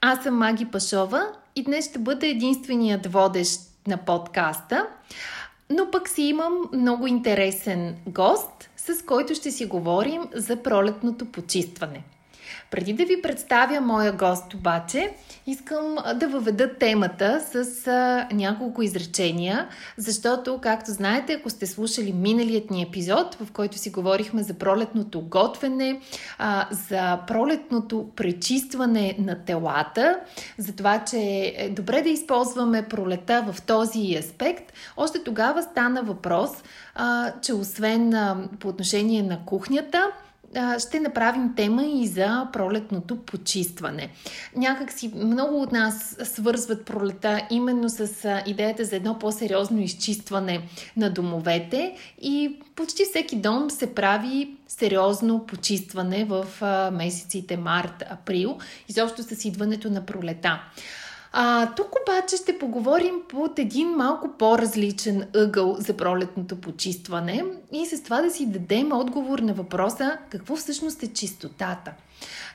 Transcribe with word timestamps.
Аз 0.00 0.22
съм 0.22 0.38
Маги 0.38 0.64
Пашова 0.64 1.22
и 1.56 1.62
днес 1.62 1.88
ще 1.88 1.98
бъда 1.98 2.26
единственият 2.26 3.06
водещ 3.06 3.60
на 3.86 3.96
подкаста, 3.96 4.86
но 5.70 5.90
пък 5.90 6.08
си 6.08 6.22
имам 6.22 6.52
много 6.72 7.06
интересен 7.06 7.96
гост, 8.06 8.70
с 8.76 9.02
който 9.02 9.34
ще 9.34 9.50
си 9.50 9.66
говорим 9.66 10.22
за 10.34 10.62
пролетното 10.62 11.26
почистване– 11.26 12.04
преди 12.70 12.92
да 12.92 13.04
ви 13.04 13.22
представя 13.22 13.80
моя 13.80 14.12
гост 14.12 14.54
обаче, 14.54 15.10
искам 15.46 15.96
да 16.14 16.28
въведа 16.28 16.74
темата 16.74 17.40
с 17.52 17.86
а, 17.86 18.28
няколко 18.32 18.82
изречения, 18.82 19.68
защото, 19.96 20.58
както 20.62 20.90
знаете, 20.90 21.32
ако 21.32 21.50
сте 21.50 21.66
слушали 21.66 22.12
миналият 22.12 22.70
ни 22.70 22.82
епизод, 22.82 23.34
в 23.34 23.52
който 23.52 23.78
си 23.78 23.90
говорихме 23.90 24.42
за 24.42 24.54
пролетното 24.54 25.20
готвене, 25.20 26.00
а, 26.38 26.68
за 26.88 27.18
пролетното 27.26 28.08
пречистване 28.16 29.16
на 29.18 29.44
телата, 29.44 30.20
за 30.58 30.76
това, 30.76 31.04
че 31.04 31.18
е 31.56 31.68
добре 31.68 32.02
да 32.02 32.08
използваме 32.08 32.88
пролета 32.88 33.52
в 33.52 33.62
този 33.62 34.16
аспект, 34.18 34.72
още 34.96 35.24
тогава 35.24 35.62
стана 35.62 36.02
въпрос, 36.02 36.50
а, 36.94 37.32
че 37.42 37.54
освен 37.54 38.14
а, 38.14 38.36
по 38.60 38.68
отношение 38.68 39.22
на 39.22 39.44
кухнята, 39.44 40.10
ще 40.78 41.00
направим 41.00 41.54
тема 41.56 41.84
и 41.86 42.06
за 42.06 42.48
пролетното 42.52 43.16
почистване. 43.16 44.10
Някак 44.56 44.92
си 44.92 45.12
много 45.14 45.62
от 45.62 45.72
нас 45.72 46.16
свързват 46.22 46.84
пролета 46.84 47.40
именно 47.50 47.88
с 47.88 48.08
идеята 48.46 48.84
за 48.84 48.96
едно 48.96 49.18
по-сериозно 49.18 49.80
изчистване 49.80 50.68
на 50.96 51.10
домовете 51.10 51.96
и 52.22 52.56
почти 52.74 53.04
всеки 53.04 53.36
дом 53.36 53.70
се 53.70 53.94
прави 53.94 54.56
сериозно 54.68 55.46
почистване 55.46 56.24
в 56.24 56.46
месеците 56.92 57.56
март-април, 57.56 58.58
изобщо 58.88 59.22
с 59.22 59.44
идването 59.44 59.90
на 59.90 60.06
пролета. 60.06 60.60
А, 61.32 61.74
тук 61.74 61.94
обаче 62.02 62.36
ще 62.36 62.58
поговорим 62.58 63.14
под 63.28 63.58
един 63.58 63.88
малко 63.88 64.28
по-различен 64.38 65.28
ъгъл 65.34 65.76
за 65.78 65.96
пролетното 65.96 66.60
почистване 66.60 67.44
и 67.72 67.86
с 67.86 68.02
това 68.02 68.22
да 68.22 68.30
си 68.30 68.46
дадем 68.46 68.92
отговор 68.92 69.38
на 69.38 69.54
въпроса 69.54 70.18
какво 70.30 70.56
всъщност 70.56 71.02
е 71.02 71.12
чистотата. 71.12 71.92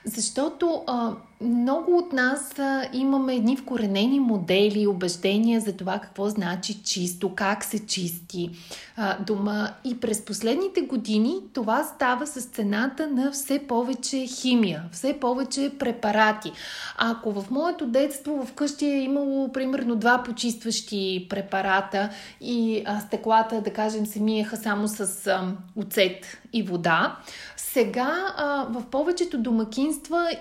Защото 0.06 0.84
а, 0.88 1.14
много 1.42 1.98
от 1.98 2.14
нас 2.14 2.60
а, 2.60 2.90
имаме 2.94 3.36
едни 3.36 3.58
вкоренени 3.58 4.20
модели, 4.20 4.88
убеждения 4.88 5.62
за 5.62 5.74
това 5.74 6.00
какво 6.00 6.30
значи 6.30 6.84
чисто, 6.84 7.36
как 7.36 7.64
се 7.64 7.86
чисти 7.86 8.50
а, 8.98 9.18
дома. 9.24 9.70
И 9.84 10.00
през 10.00 10.26
последните 10.26 10.82
години 10.82 11.36
това 11.54 11.84
става 11.84 12.28
с 12.28 12.42
цената 12.42 13.08
на 13.08 13.32
все 13.32 13.60
повече 13.60 14.26
химия, 14.26 14.84
все 14.92 15.20
повече 15.20 15.72
препарати. 15.80 16.52
Ако 16.98 17.32
в 17.32 17.52
моето 17.52 17.88
детство 17.88 18.46
вкъщи 18.46 18.86
е 18.86 19.04
имало 19.04 19.52
примерно 19.52 19.96
два 19.96 20.24
почистващи 20.24 21.28
препарата 21.30 22.10
и 22.42 22.84
а, 22.86 23.00
стеклата, 23.00 23.62
да 23.62 23.74
кажем, 23.74 24.06
се 24.06 24.20
миеха 24.20 24.58
само 24.58 24.88
с 24.88 25.28
а, 25.28 25.56
оцет 25.76 26.38
и 26.54 26.64
вода, 26.64 27.16
сега 27.58 28.34
а, 28.38 28.68
в 28.70 28.84
повечето 28.92 29.38
домакинства 29.38 29.93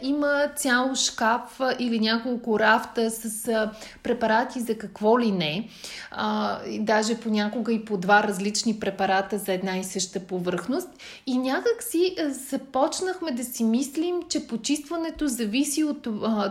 има 0.03 0.49
цял 0.57 0.95
шкаф 0.95 1.61
или 1.79 2.01
няколко 2.01 2.59
рафта 2.59 3.11
с 3.11 3.71
препарати 4.03 4.61
за 4.61 4.79
какво 4.79 5.21
ли 5.21 5.33
не. 5.33 5.69
А, 6.11 6.59
даже 6.79 7.21
понякога 7.21 7.73
и 7.73 7.85
по 7.85 7.97
два 7.97 8.23
различни 8.23 8.81
препарата 8.81 9.39
за 9.39 9.53
една 9.53 9.79
и 9.79 9.85
съща 9.85 10.21
повърхност. 10.21 10.89
И 11.27 11.39
някак 11.39 11.83
си 11.83 12.17
започнахме 12.29 13.31
да 13.33 13.45
си 13.45 13.65
мислим, 13.65 14.15
че 14.29 14.47
почистването 14.47 15.29
зависи 15.29 15.85
от 15.85 16.03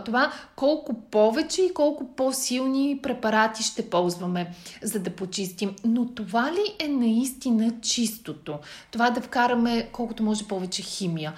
това 0.04 0.32
колко 0.56 0.94
повече 0.94 1.62
и 1.62 1.74
колко 1.74 2.06
по-силни 2.16 2.98
препарати 3.02 3.62
ще 3.62 3.90
ползваме, 3.90 4.54
за 4.82 4.98
да 4.98 5.10
почистим. 5.10 5.74
Но 5.84 6.06
това 6.06 6.52
ли 6.52 6.84
е 6.84 6.88
наистина 6.88 7.72
чистото? 7.80 8.58
Това 8.90 9.10
да 9.10 9.20
вкараме 9.20 9.88
колкото 9.92 10.22
може 10.22 10.48
повече 10.48 10.82
химия. 10.82 11.32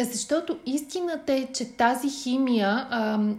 Защото 0.00 0.58
истината 0.66 1.32
е, 1.32 1.46
че 1.54 1.64
тази 1.64 2.10
химия, 2.10 2.86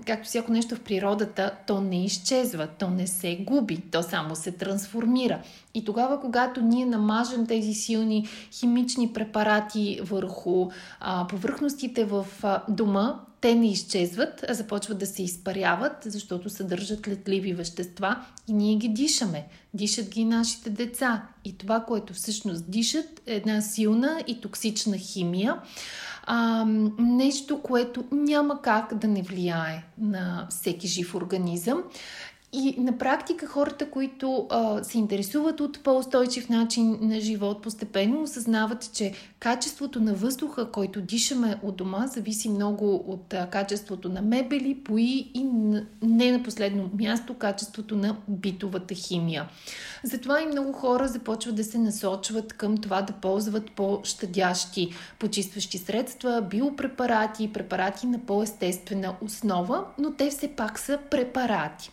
както 0.06 0.28
всяко 0.28 0.52
нещо 0.52 0.76
в 0.76 0.80
природата, 0.80 1.52
то 1.68 1.82
не 1.82 2.06
изчезва, 2.06 2.68
то 2.68 2.90
не 2.90 3.08
се 3.08 3.36
губи, 3.42 3.78
то 3.92 4.04
само 4.04 4.36
се 4.36 4.52
трансформира. 4.52 5.42
И 5.74 5.86
тогава, 5.86 6.22
когато 6.22 6.62
ние 6.62 6.86
намажем 6.86 7.48
тези 7.48 7.74
силни 7.74 8.28
химични 8.52 9.14
препарати 9.14 10.00
върху 10.04 10.70
повърхностите 11.30 12.06
в 12.06 12.28
дома, 12.70 13.20
те 13.42 13.56
не 13.56 13.72
изчезват, 13.72 14.46
а 14.50 14.54
започват 14.54 15.00
да 15.00 15.06
се 15.06 15.24
изпаряват, 15.24 15.94
защото 16.06 16.50
съдържат 16.50 17.08
летливи 17.08 17.54
вещества 17.54 18.26
и 18.48 18.54
ние 18.54 18.76
ги 18.76 18.90
дишаме. 18.90 19.48
Дишат 19.74 20.10
ги 20.10 20.26
нашите 20.26 20.70
деца. 20.70 21.24
И 21.46 21.58
това, 21.58 21.80
което 21.80 22.14
всъщност 22.14 22.72
дишат, 22.72 23.22
е 23.26 23.36
една 23.36 23.62
силна 23.62 24.24
и 24.28 24.42
токсична 24.42 24.98
химия. 24.98 25.56
А, 26.32 26.66
нещо, 27.00 27.62
което 27.62 28.04
няма 28.12 28.62
как 28.62 28.94
да 28.94 29.08
не 29.08 29.22
влияе 29.22 29.84
на 29.98 30.48
всеки 30.50 30.88
жив 30.88 31.16
организъм. 31.16 31.84
И 32.54 32.76
на 32.78 32.98
практика 32.98 33.48
хората, 33.48 33.90
които 33.90 34.48
а, 34.50 34.84
се 34.84 34.98
интересуват 34.98 35.60
от 35.60 35.84
по-устойчив 35.84 36.50
начин 36.50 36.98
на 37.02 37.20
живот, 37.20 37.62
постепенно 37.62 38.22
осъзнават, 38.22 38.90
че 38.94 39.14
качеството 39.40 40.00
на 40.00 40.14
въздуха, 40.14 40.72
който 40.72 41.02
дишаме 41.02 41.60
от 41.64 41.76
дома, 41.76 42.08
зависи 42.08 42.50
много 42.50 42.96
от 42.96 43.34
а, 43.34 43.50
качеството 43.50 44.10
на 44.10 44.22
мебели, 44.22 44.78
пои 44.84 45.32
и 45.34 45.44
не 46.02 46.32
на 46.32 46.44
последно 46.44 46.90
място 47.00 47.34
качеството 47.34 47.96
на 47.96 48.18
битовата 48.28 48.94
химия. 48.94 49.50
Затова 50.04 50.42
и 50.42 50.46
много 50.46 50.74
хора 50.74 51.08
започват 51.08 51.56
да 51.56 51.64
се 51.64 51.78
насочват 51.78 52.54
към 52.54 52.78
това 52.78 53.02
да 53.02 53.14
ползват 53.14 53.72
по-щадящи 53.72 54.94
почистващи 55.20 55.78
средства, 55.78 56.48
биопрепарати, 56.50 57.54
препарати 57.54 58.08
на 58.08 58.20
по-естествена 58.20 59.16
основа, 59.22 59.86
но 59.98 60.12
те 60.14 60.30
все 60.30 60.48
пак 60.48 60.80
са 60.80 61.00
препарати. 61.10 61.92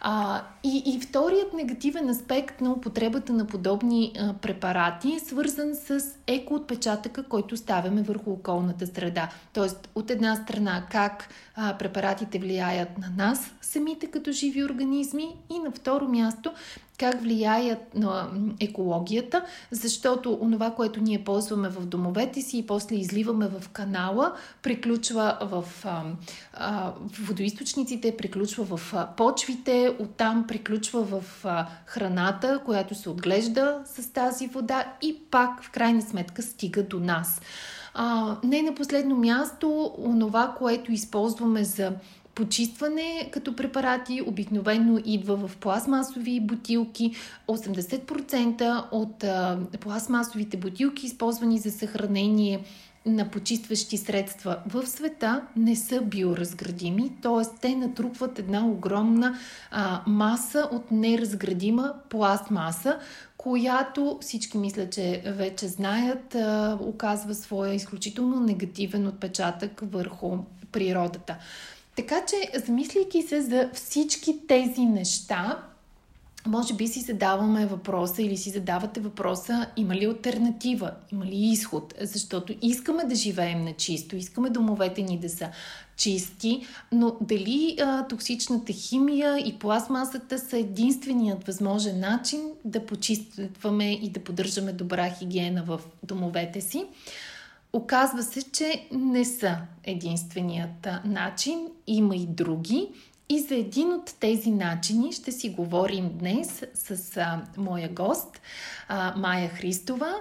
А, 0.00 0.42
и, 0.64 0.82
и 0.86 1.00
вторият 1.00 1.52
негативен 1.52 2.08
аспект 2.08 2.60
на 2.60 2.72
употребата 2.72 3.32
на 3.32 3.46
подобни 3.46 4.12
а, 4.18 4.32
препарати 4.32 5.12
е 5.12 5.18
свързан 5.18 5.74
с 5.74 6.00
екоотпечатъка, 6.26 7.22
който 7.22 7.56
ставяме 7.56 8.02
върху 8.02 8.30
околната 8.30 8.86
среда. 8.86 9.28
Тоест, 9.52 9.88
от 9.94 10.10
една 10.10 10.36
страна, 10.36 10.82
как 10.90 11.28
а, 11.56 11.78
препаратите 11.78 12.38
влияят 12.38 12.98
на 12.98 13.24
нас, 13.24 13.50
самите 13.60 14.06
като 14.06 14.32
живи 14.32 14.64
организми, 14.64 15.36
и 15.50 15.58
на 15.58 15.70
второ 15.70 16.08
място, 16.08 16.52
как 16.98 17.22
влияят 17.22 17.94
на 17.94 18.30
екологията, 18.60 19.44
защото 19.70 20.38
онова, 20.40 20.70
което 20.70 21.00
ние 21.00 21.24
ползваме 21.24 21.68
в 21.68 21.86
домовете 21.86 22.42
си 22.42 22.58
и 22.58 22.66
после 22.66 22.96
изливаме 22.96 23.48
в 23.48 23.68
канала, 23.68 24.32
приключва 24.62 25.38
в 25.40 25.64
а, 25.84 26.02
а, 26.52 26.92
водоисточниците, 27.20 28.16
приключва 28.16 28.76
в 28.76 28.94
а, 28.94 29.06
почвите, 29.16 29.96
оттам 29.98 30.44
приключва 30.48 31.02
в 31.02 31.44
а, 31.44 31.66
храната, 31.86 32.60
която 32.64 32.94
се 32.94 33.10
отглежда 33.10 33.80
с 33.84 34.12
тази 34.12 34.46
вода 34.46 34.84
и 35.02 35.16
пак 35.30 35.62
в 35.62 35.70
крайна 35.70 36.02
сметка 36.02 36.42
стига 36.42 36.82
до 36.82 37.00
нас. 37.00 37.40
А, 37.94 38.36
не 38.44 38.62
на 38.62 38.74
последно 38.74 39.16
място, 39.16 39.94
онова, 39.98 40.54
което 40.58 40.92
използваме 40.92 41.64
за 41.64 41.92
почистване 42.38 43.28
като 43.32 43.56
препарати 43.56 44.22
обикновено 44.26 44.98
идва 45.04 45.48
в 45.48 45.56
пластмасови 45.56 46.40
бутилки. 46.40 47.14
80% 47.48 48.84
от 48.90 49.24
пластмасовите 49.80 50.56
бутилки, 50.56 51.06
използвани 51.06 51.58
за 51.58 51.70
съхранение 51.70 52.64
на 53.06 53.30
почистващи 53.30 53.96
средства 53.96 54.58
в 54.66 54.86
света 54.86 55.42
не 55.56 55.76
са 55.76 56.00
биоразградими, 56.00 57.12
т.е. 57.22 57.58
те 57.60 57.76
натрупват 57.76 58.38
една 58.38 58.66
огромна 58.66 59.38
а, 59.70 60.02
маса 60.06 60.68
от 60.72 60.90
неразградима 60.90 61.94
пластмаса, 62.08 62.98
която 63.36 64.18
всички 64.20 64.58
мисля, 64.58 64.90
че 64.90 65.22
вече 65.26 65.68
знаят, 65.68 66.34
а, 66.34 66.78
оказва 66.80 67.34
своя 67.34 67.74
изключително 67.74 68.40
негативен 68.40 69.06
отпечатък 69.06 69.80
върху 69.82 70.38
природата. 70.72 71.36
Така 71.98 72.24
че, 72.26 72.60
замисляйки 72.66 73.22
се 73.22 73.42
за 73.42 73.70
всички 73.72 74.46
тези 74.48 74.80
неща, 74.80 75.62
може 76.46 76.74
би 76.74 76.88
си 76.88 77.00
задаваме 77.00 77.66
въпроса 77.66 78.22
или 78.22 78.36
си 78.36 78.50
задавате 78.50 79.00
въпроса, 79.00 79.66
има 79.76 79.94
ли 79.94 80.04
альтернатива, 80.04 80.90
има 81.12 81.26
ли 81.26 81.36
изход, 81.36 81.94
защото 82.00 82.54
искаме 82.62 83.04
да 83.04 83.14
живеем 83.14 83.64
на 83.64 83.72
чисто, 83.72 84.16
искаме 84.16 84.50
домовете 84.50 85.02
ни 85.02 85.18
да 85.18 85.28
са 85.28 85.48
чисти, 85.96 86.66
но 86.92 87.16
дали 87.20 87.76
а, 87.80 88.06
токсичната 88.06 88.72
химия 88.72 89.38
и 89.38 89.58
пластмасата 89.58 90.38
са 90.38 90.58
единственият 90.58 91.46
възможен 91.46 92.00
начин 92.00 92.40
да 92.64 92.86
почистваме 92.86 93.92
и 93.92 94.10
да 94.10 94.20
поддържаме 94.20 94.72
добра 94.72 95.10
хигиена 95.10 95.62
в 95.62 95.80
домовете 96.02 96.60
си? 96.60 96.84
Оказва 97.72 98.22
се, 98.22 98.52
че 98.52 98.88
не 98.92 99.24
са 99.24 99.56
единственият 99.84 100.88
начин, 101.04 101.68
има 101.86 102.16
и 102.16 102.26
други. 102.26 102.88
И 103.28 103.40
за 103.40 103.54
един 103.54 103.92
от 103.92 104.14
тези 104.20 104.50
начини 104.50 105.12
ще 105.12 105.32
си 105.32 105.50
говорим 105.50 106.10
днес 106.18 106.64
с 106.74 107.16
а, 107.16 107.42
моя 107.56 107.88
гост 107.88 108.40
а, 108.88 109.14
Майя 109.16 109.48
Христова, 109.48 110.14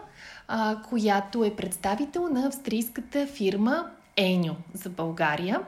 а, 0.48 0.82
която 0.90 1.44
е 1.44 1.56
представител 1.56 2.30
на 2.30 2.48
австрийската 2.48 3.28
фирма 3.28 3.92
Еню 4.18 4.56
за 4.74 4.90
България. 4.90 5.62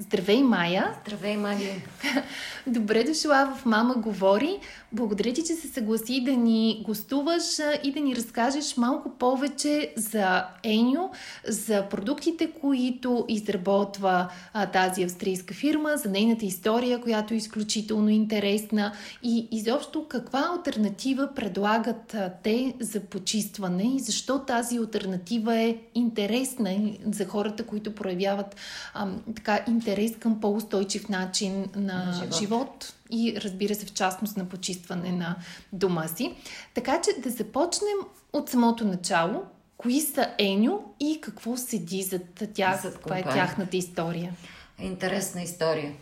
Здравей, 0.00 0.42
Майя! 0.42 0.94
Здравей, 1.02 1.36
Маги! 1.36 1.82
Добре 2.66 3.04
дошла 3.04 3.54
в 3.56 3.66
Мама 3.66 3.94
говори. 3.94 4.58
Благодаря 4.92 5.32
ти, 5.32 5.42
че 5.42 5.54
се 5.54 5.68
съгласи 5.68 6.24
да 6.24 6.32
ни 6.32 6.82
гостуваш 6.86 7.44
и 7.84 7.92
да 7.92 8.00
ни 8.00 8.16
разкажеш 8.16 8.76
малко 8.76 9.10
повече 9.10 9.92
за 9.96 10.44
Еню, 10.64 11.10
за 11.48 11.88
продуктите, 11.88 12.50
които 12.50 13.24
изработва 13.28 14.30
а, 14.52 14.66
тази 14.66 15.02
австрийска 15.02 15.54
фирма, 15.54 15.96
за 15.96 16.10
нейната 16.10 16.44
история, 16.44 17.00
която 17.00 17.34
е 17.34 17.36
изключително 17.36 18.08
интересна 18.08 18.92
и 19.22 19.48
изобщо 19.50 20.06
каква 20.08 20.50
альтернатива 20.56 21.28
предлагат 21.34 22.14
а, 22.14 22.32
те 22.42 22.74
за 22.80 23.00
почистване 23.00 23.96
и 23.96 24.00
защо 24.00 24.38
тази 24.38 24.78
альтернатива 24.78 25.56
е 25.56 25.76
интересна 25.94 26.92
за 27.12 27.26
хората, 27.26 27.66
които 27.66 27.94
проявяват 27.94 28.56
а, 28.94 29.08
така 29.34 29.64
интерес 29.68 29.89
към 30.20 30.40
по-устойчив 30.40 31.08
начин 31.08 31.66
на 31.76 32.12
живот. 32.12 32.38
живот 32.38 32.94
и 33.10 33.36
разбира 33.40 33.74
се 33.74 33.86
в 33.86 33.92
частност 33.92 34.36
на 34.36 34.48
почистване 34.48 35.12
на 35.12 35.36
дома 35.72 36.08
си. 36.08 36.34
Така 36.74 37.00
че 37.00 37.20
да 37.20 37.30
започнем 37.30 37.96
от 38.32 38.48
самото 38.48 38.84
начало. 38.84 39.42
Кои 39.76 40.00
са 40.00 40.34
Еню 40.38 40.94
и 41.00 41.20
какво 41.20 41.56
седи 41.56 42.02
зад 42.02 42.42
тях? 42.54 42.82
Каква 42.82 43.18
е 43.18 43.22
тяхната 43.22 43.76
история? 43.76 44.34
Интересна 44.78 45.42
история. 45.42 45.92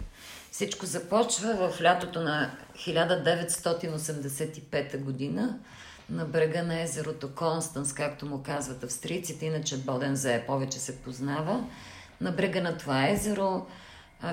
Всичко 0.50 0.87
започва 0.87 1.55
в 1.55 1.82
лятото 1.82 2.20
на 2.20 2.50
1985 2.76 5.00
година 5.00 5.58
на 6.11 6.25
брега 6.25 6.62
на 6.62 6.81
езерото 6.81 7.35
Констанс, 7.35 7.93
както 7.93 8.26
му 8.26 8.43
казват 8.43 8.85
австрийците, 8.85 9.46
иначе 9.46 9.76
Бодензе 9.76 10.44
повече 10.46 10.79
се 10.79 10.96
познава. 10.96 11.64
На 12.20 12.32
брега 12.32 12.60
на 12.60 12.76
това 12.76 13.08
езеро 13.08 13.66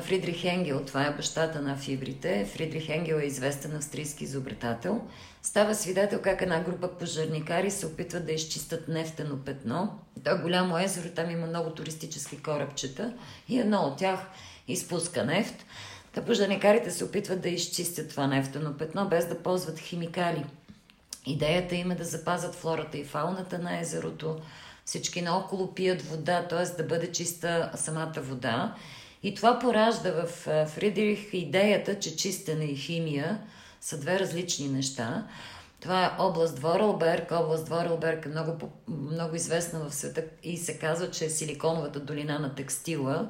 Фридрих 0.01 0.43
Енгел, 0.43 0.85
това 0.85 1.05
е 1.05 1.15
бащата 1.15 1.61
на 1.61 1.77
фибрите. 1.77 2.45
Фридрих 2.45 2.89
Енгел 2.89 3.15
е 3.15 3.25
известен 3.25 3.75
австрийски 3.75 4.23
изобретател. 4.23 5.01
Става 5.43 5.75
свидетел 5.75 6.21
как 6.21 6.41
една 6.41 6.63
група 6.63 6.87
пожарникари 6.87 7.71
се 7.71 7.85
опитват 7.85 8.25
да 8.25 8.31
изчистят 8.31 8.87
нефтено 8.87 9.37
петно. 9.37 9.99
То 10.23 10.31
е 10.31 10.41
голямо 10.41 10.77
езеро, 10.77 11.09
там 11.09 11.29
има 11.29 11.47
много 11.47 11.69
туристически 11.69 12.43
корабчета 12.43 13.13
и 13.49 13.59
едно 13.59 13.77
от 13.77 13.97
тях 13.97 14.19
изпуска 14.67 15.25
нефт. 15.25 15.65
Та 16.13 16.21
пожарникарите 16.21 16.91
се 16.91 17.03
опитват 17.03 17.41
да 17.41 17.49
изчистят 17.49 18.09
това 18.09 18.27
нефтено 18.27 18.77
петно, 18.77 19.07
без 19.09 19.27
да 19.27 19.43
ползват 19.43 19.79
химикали. 19.79 20.45
Идеята 21.25 21.75
им 21.75 21.91
е 21.91 21.95
да 21.95 22.03
запазят 22.03 22.55
флората 22.55 22.97
и 22.97 23.03
фауната 23.03 23.59
на 23.59 23.79
езерото. 23.79 24.41
Всички 24.85 25.21
наоколо 25.21 25.73
пият 25.73 26.01
вода, 26.01 26.47
т.е. 26.47 26.77
да 26.77 26.83
бъде 26.83 27.11
чиста 27.11 27.71
самата 27.75 28.13
вода 28.17 28.75
и 29.23 29.35
това 29.35 29.59
поражда 29.59 30.11
в 30.11 30.27
Фридрих 30.67 31.33
идеята, 31.33 31.99
че 31.99 32.15
чистене 32.15 32.65
и 32.65 32.75
химия 32.75 33.41
са 33.81 33.99
две 33.99 34.19
различни 34.19 34.67
неща. 34.67 35.27
Това 35.79 36.05
е 36.05 36.21
област 36.21 36.59
Ворелберг. 36.59 37.31
Област 37.31 37.67
Ворелберг 37.67 38.25
е 38.25 38.29
много, 38.29 38.71
много 38.87 39.35
известна 39.35 39.79
в 39.79 39.95
света 39.95 40.23
и 40.43 40.57
се 40.57 40.79
казва, 40.79 41.11
че 41.11 41.25
е 41.25 41.29
силиконовата 41.29 41.99
долина 41.99 42.39
на 42.39 42.55
текстила. 42.55 43.29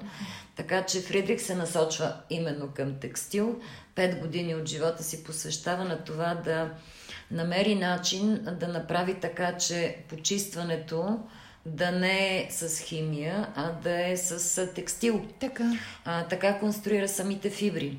Така 0.55 0.85
че 0.85 1.01
Фридрих 1.01 1.41
се 1.41 1.55
насочва 1.55 2.13
именно 2.29 2.67
към 2.75 2.99
текстил. 2.99 3.59
Пет 3.95 4.19
години 4.19 4.55
от 4.55 4.67
живота 4.67 5.03
си 5.03 5.23
посвещава 5.23 5.83
на 5.83 6.03
това 6.03 6.35
да 6.35 6.69
намери 7.31 7.75
начин 7.75 8.47
да 8.59 8.67
направи 8.67 9.19
така, 9.19 9.57
че 9.57 9.97
почистването 10.09 11.19
да 11.65 11.91
не 11.91 12.37
е 12.37 12.47
с 12.51 12.79
химия, 12.79 13.47
а 13.55 13.71
да 13.71 14.09
е 14.09 14.17
с 14.17 14.67
текстил. 14.67 15.25
Така. 15.39 15.79
А, 16.05 16.27
така 16.27 16.59
конструира 16.59 17.07
самите 17.07 17.49
фибри. 17.49 17.97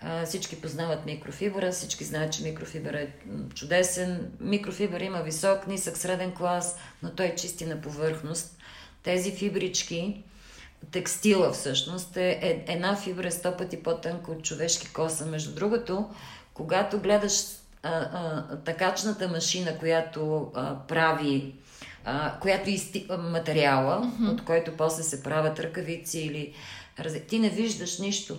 А, 0.00 0.26
всички 0.26 0.60
познават 0.60 1.06
микрофибра, 1.06 1.72
всички 1.72 2.04
знаят, 2.04 2.32
че 2.32 2.42
микрофибър 2.42 2.94
е 2.94 3.12
чудесен. 3.54 4.32
Микрофибър 4.40 5.00
има 5.00 5.22
висок, 5.22 5.66
нисък, 5.66 5.96
среден 5.96 6.34
клас, 6.34 6.78
но 7.02 7.10
той 7.10 7.26
е 7.26 7.34
чисти 7.34 7.66
на 7.66 7.80
повърхност. 7.80 8.58
Тези 9.02 9.32
фибрички, 9.32 10.24
текстила 10.90 11.52
всъщност 11.52 12.16
е, 12.16 12.30
е 12.42 12.72
една 12.72 12.96
фибра 12.96 13.26
е 13.26 13.30
сто 13.30 13.56
пъти 13.56 13.82
по-тънка 13.82 14.30
от 14.30 14.44
човешки 14.44 14.92
коса. 14.92 15.26
Между 15.26 15.54
другото, 15.54 16.10
когато 16.54 16.98
гледаш 16.98 17.42
а, 17.82 17.90
а, 17.92 18.56
такачната 18.56 19.28
машина, 19.28 19.78
която 19.78 20.50
а, 20.54 20.86
прави 20.88 21.54
а, 22.06 22.38
която 22.40 22.70
изти... 22.70 23.06
материала, 23.18 24.02
mm-hmm. 24.02 24.32
от 24.32 24.44
който 24.44 24.76
после 24.76 25.02
се 25.02 25.22
правят 25.22 25.60
ръкавици 25.60 26.18
или... 26.18 26.54
Ти 27.28 27.38
не 27.38 27.48
виждаш 27.48 27.98
нищо. 27.98 28.38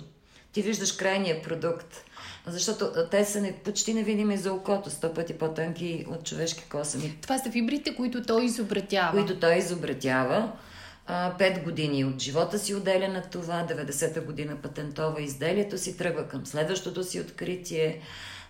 Ти 0.52 0.62
виждаш 0.62 0.92
крайния 0.92 1.42
продукт. 1.42 2.04
Защото 2.48 2.92
те 3.12 3.26
са 3.26 3.42
не, 3.42 3.54
почти 3.54 3.94
невидими 3.94 4.38
за 4.38 4.54
окото, 4.54 4.90
сто 4.90 5.14
пъти 5.14 5.34
по-тънки 5.34 6.06
от 6.10 6.26
човешки 6.26 6.64
косами. 6.70 7.18
Това 7.22 7.38
са 7.38 7.52
фибрите, 7.52 7.96
които 7.96 8.24
той 8.24 8.46
изобретява. 8.46 9.12
Които 9.12 9.40
той 9.40 9.56
изобретява. 9.56 10.52
Пет 11.38 11.64
години 11.64 12.06
от 12.06 12.22
живота 12.22 12.60
си 12.60 12.76
отделя 12.76 13.08
на 13.08 13.22
това, 13.22 13.68
90-та 13.70 14.22
година 14.22 14.56
патентова 14.64 15.22
изделието 15.22 15.78
си, 15.78 15.98
тръгва 15.98 16.28
към 16.28 16.46
следващото 16.46 17.04
си 17.04 17.20
откритие. 17.20 18.02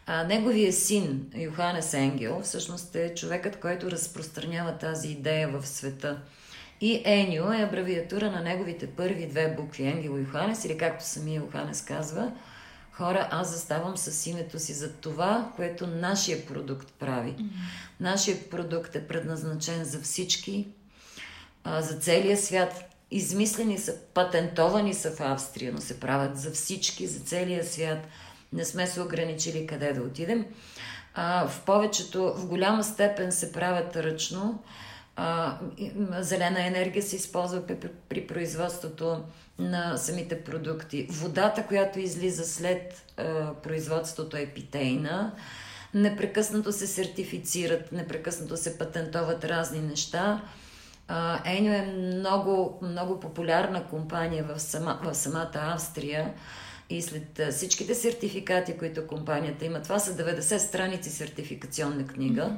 А, 0.10 0.24
неговия 0.24 0.74
син, 0.74 1.32
Йоханес 1.36 1.94
Енгел, 1.94 2.42
всъщност 2.44 2.96
е 2.96 3.14
човекът, 3.16 3.60
който 3.60 3.92
разпространява 3.92 4.78
тази 4.78 5.10
идея 5.10 5.48
в 5.48 5.68
света. 5.68 6.22
И 6.82 7.02
Еню 7.06 7.52
е 7.52 7.62
абревиатура 7.62 8.32
на 8.32 8.42
неговите 8.42 8.88
първи 8.88 9.28
две 9.28 9.56
букви, 9.58 9.84
Енгел 9.84 10.18
и 10.18 10.20
Йоханес, 10.20 10.66
или 10.66 10.78
както 10.78 11.06
самия 11.06 11.36
Йоханес 11.36 11.82
казва, 11.82 12.32
хора, 12.92 13.28
аз 13.32 13.52
заставам 13.54 13.98
с 13.98 14.28
името 14.28 14.60
си 14.60 14.74
за 14.74 14.94
това, 14.94 15.52
което 15.56 15.88
нашия 15.88 16.46
продукт 16.46 16.94
прави. 17.00 17.32
Mm-hmm. 17.32 17.50
Нашия 18.00 18.50
продукт 18.50 18.96
е 18.96 19.08
предназначен 19.08 19.84
за 19.84 20.02
всички, 20.02 20.68
за 21.66 21.98
целия 21.98 22.38
свят. 22.38 22.84
Измислени 23.12 23.78
са, 23.78 23.96
патентовани 24.14 24.94
са 24.94 25.12
в 25.12 25.22
Австрия, 25.22 25.72
но 25.74 25.82
се 25.82 26.00
правят 26.00 26.38
за 26.38 26.52
всички, 26.52 27.08
за 27.08 27.20
целия 27.20 27.64
свят– 27.66 28.08
не 28.54 28.66
сме 28.66 28.88
се 28.88 29.02
ограничили 29.02 29.68
къде 29.68 29.94
да 29.94 30.02
отидем. 30.02 30.46
А, 31.14 31.48
в 31.48 31.62
повечето, 31.66 32.34
в 32.36 32.48
голяма 32.48 32.84
степен 32.84 33.32
се 33.32 33.52
правят 33.52 33.96
ръчно. 33.96 34.64
А, 35.16 35.58
зелена 36.20 36.66
енергия 36.66 37.04
се 37.04 37.16
използва 37.16 37.68
при, 37.68 37.78
при 38.10 38.28
производството 38.28 39.24
на 39.60 39.98
самите 39.98 40.44
продукти. 40.44 41.08
Водата, 41.10 41.66
която 41.68 42.00
излиза 42.00 42.46
след 42.46 43.06
а, 43.18 43.54
производството 43.54 44.38
е 44.38 44.46
питейна. 44.46 45.32
Непрекъснато 45.94 46.72
се 46.72 46.88
сертифицират, 46.88 47.92
непрекъснато 47.92 48.58
се 48.58 48.78
патентоват 48.78 49.46
разни 49.46 49.80
неща. 49.80 50.42
Еню 51.46 51.74
е 51.74 51.82
много, 51.82 52.80
много 52.82 53.20
популярна 53.20 53.88
компания 53.88 54.44
в, 54.44 54.60
сама, 54.60 55.00
в 55.04 55.16
самата 55.16 55.50
Австрия. 55.54 56.34
И 56.90 57.02
след 57.02 57.42
всичките 57.52 57.96
сертификати, 57.96 58.78
които 58.78 59.08
компанията 59.08 59.66
има, 59.66 59.82
това 59.82 60.00
са 60.00 60.12
90 60.12 60.58
страници 60.58 61.10
сертификационна 61.10 62.08
книга, 62.08 62.42
mm-hmm. 62.42 62.58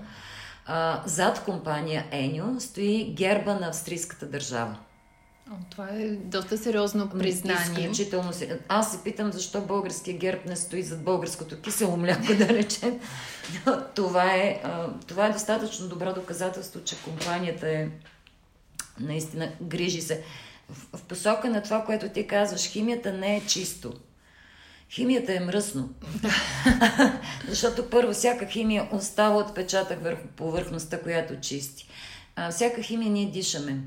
а, 0.66 1.04
зад 1.06 1.44
компания 1.44 2.06
Еню 2.12 2.60
стои 2.60 3.14
герба 3.18 3.56
на 3.56 3.68
австрийската 3.68 4.26
държава. 4.26 4.78
Това 5.70 5.88
е 5.90 6.10
доста 6.10 6.58
сериозно 6.58 7.10
признание. 7.10 7.62
Изключително. 7.62 8.32
Аз 8.68 8.92
се 8.92 9.04
питам 9.04 9.32
защо 9.32 9.62
българския 9.62 10.18
герб 10.18 10.46
не 10.46 10.56
стои 10.56 10.84
зад 10.84 11.04
българското 11.04 11.62
кисело 11.62 11.98
мляко, 11.98 12.34
да 12.38 12.50
речем. 12.50 13.00
това, 13.96 14.36
е, 14.36 14.62
това 15.08 15.26
е 15.26 15.34
достатъчно 15.34 15.88
добро 15.88 16.14
доказателство, 16.14 16.84
че 16.84 17.04
компанията 17.04 17.70
е 17.70 17.88
наистина 19.00 19.52
грижи 19.62 20.02
се. 20.02 20.24
в, 20.70 20.98
в 20.98 21.04
посока 21.04 21.50
на 21.50 21.64
това, 21.64 21.84
което 21.84 22.10
ти 22.10 22.28
казваш. 22.28 22.66
Химията 22.66 23.14
не 23.14 23.38
е 23.38 23.46
чисто. 23.48 23.94
Химията 24.92 25.34
е 25.34 25.40
мръсно. 25.40 25.90
Защото 27.50 27.90
първо, 27.90 28.14
всяка 28.14 28.46
химия 28.46 28.90
остава 28.92 29.38
отпечатък 29.38 30.04
върху 30.04 30.28
повърхността, 30.28 31.00
която 31.00 31.40
чисти. 31.40 31.88
А, 32.36 32.52
всяка 32.52 32.82
химия 32.82 33.12
ние 33.12 33.32
дишаме. 33.32 33.78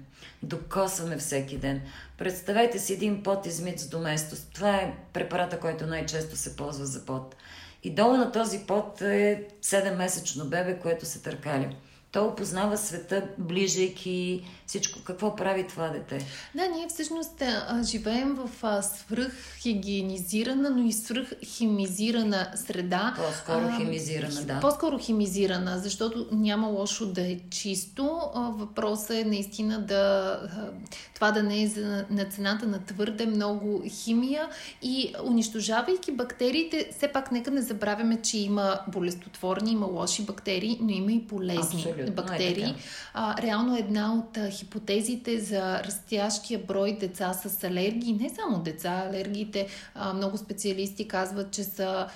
Докосваме 0.43 1.17
всеки 1.17 1.59
ден. 1.59 1.81
Представете 2.19 2.79
си 2.79 2.93
един 2.93 3.23
пот 3.23 3.47
измит 3.47 3.81
с 3.81 3.89
доместос. 3.89 4.47
Това 4.55 4.77
е 4.77 4.95
препарата, 5.13 5.61
който 5.61 5.87
най-често 5.87 6.37
се 6.37 6.57
ползва 6.57 6.87
за 6.87 7.07
пот. 7.07 7.37
И 7.83 7.91
долу 7.91 8.17
на 8.17 8.33
този 8.33 8.59
пот 8.59 9.01
е 9.01 9.49
7-месечно 9.63 10.45
бебе, 10.45 10.79
което 10.79 11.07
се 11.07 11.23
търкаля. 11.23 11.69
Той 12.13 12.23
опознава 12.23 12.77
света, 12.77 13.29
ближайки 13.39 14.45
всичко. 14.67 14.99
Какво 15.05 15.37
прави 15.37 15.67
това 15.67 15.89
дете? 15.89 16.27
Да, 16.55 16.69
ние 16.69 16.87
всъщност 16.89 17.43
а, 17.43 17.83
живеем 17.85 18.35
в 18.35 18.51
а, 18.63 18.83
свръххигиенизирана, 18.83 20.71
но 20.71 20.87
и 20.87 20.93
свръххимизирана 20.93 22.49
среда. 22.55 23.15
По-скоро 23.17 23.65
а, 23.65 23.77
химизирана, 23.77 24.43
да. 24.43 24.61
По-скоро 24.61 24.99
химизирана, 24.99 25.79
защото 25.79 26.27
няма 26.33 26.69
лошо 26.69 27.07
да 27.07 27.21
е 27.21 27.39
чисто. 27.51 28.21
А, 28.35 28.41
въпросът 28.41 29.11
е 29.11 29.25
наистина 29.25 29.81
да 29.81 30.31
а, 30.43 30.71
това 31.15 31.31
да 31.31 31.43
не 31.43 31.63
е 31.63 31.67
за, 31.67 32.05
на 32.11 32.25
цената 32.25 32.67
на 32.67 32.85
твърде 32.85 33.27
много 33.27 33.83
химия 33.89 34.49
и 34.83 35.15
унищожавайки 35.25 36.13
бактериите, 36.13 36.89
все 36.97 37.09
пак 37.09 37.33
нека 37.33 37.51
не 37.51 37.63
забравяме, 37.63 38.23
че 38.23 38.39
има 38.39 38.81
болестотворни, 38.89 39.73
има 39.73 39.87
лоши 39.87 40.23
бактерии, 40.23 40.79
но 40.81 40.91
има 40.91 41.13
и 41.13 41.27
полезни. 41.27 41.81
Абсолютно 41.81 42.02
е 42.09 42.11
бактерии. 42.11 42.75
А, 43.15 43.43
реално 43.43 43.77
една 43.77 44.15
от 44.15 44.37
а, 44.37 44.51
хипотезите 44.51 45.41
за 45.41 45.85
растящия 45.85 46.59
брой 46.59 46.97
деца 47.01 47.33
с 47.33 47.65
алергии, 47.65 48.13
не 48.13 48.31
само 48.31 48.63
деца, 48.63 49.07
алергиите, 49.09 49.67
а, 49.95 50.15
много 50.15 50.39
специалисти 50.39 51.09
казват, 51.09 51.51
че 51.51 51.65
са 51.65 52.07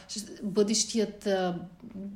бъдещият 0.42 1.26
а, 1.26 1.54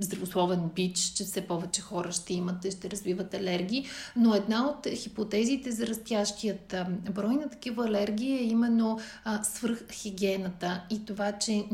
здравословен 0.00 0.70
бич, 0.74 0.98
че 0.98 1.24
все 1.24 1.40
повече 1.40 1.80
хора 1.80 2.12
ще 2.12 2.34
имат 2.34 2.64
и 2.64 2.70
ще 2.70 2.90
развиват 2.90 3.34
алергии, 3.34 3.86
но 4.16 4.34
една 4.34 4.68
от 4.68 4.86
хипотезите 4.94 5.70
за 5.70 5.86
растящият 5.86 6.72
а, 6.72 6.86
брой 7.10 7.34
на 7.34 7.50
такива 7.50 7.84
алергии 7.84 8.32
е 8.32 8.42
именно 8.42 8.98
а, 9.24 9.44
свръххигиената. 9.44 10.82
И 10.90 11.04
това, 11.04 11.32
че 11.32 11.64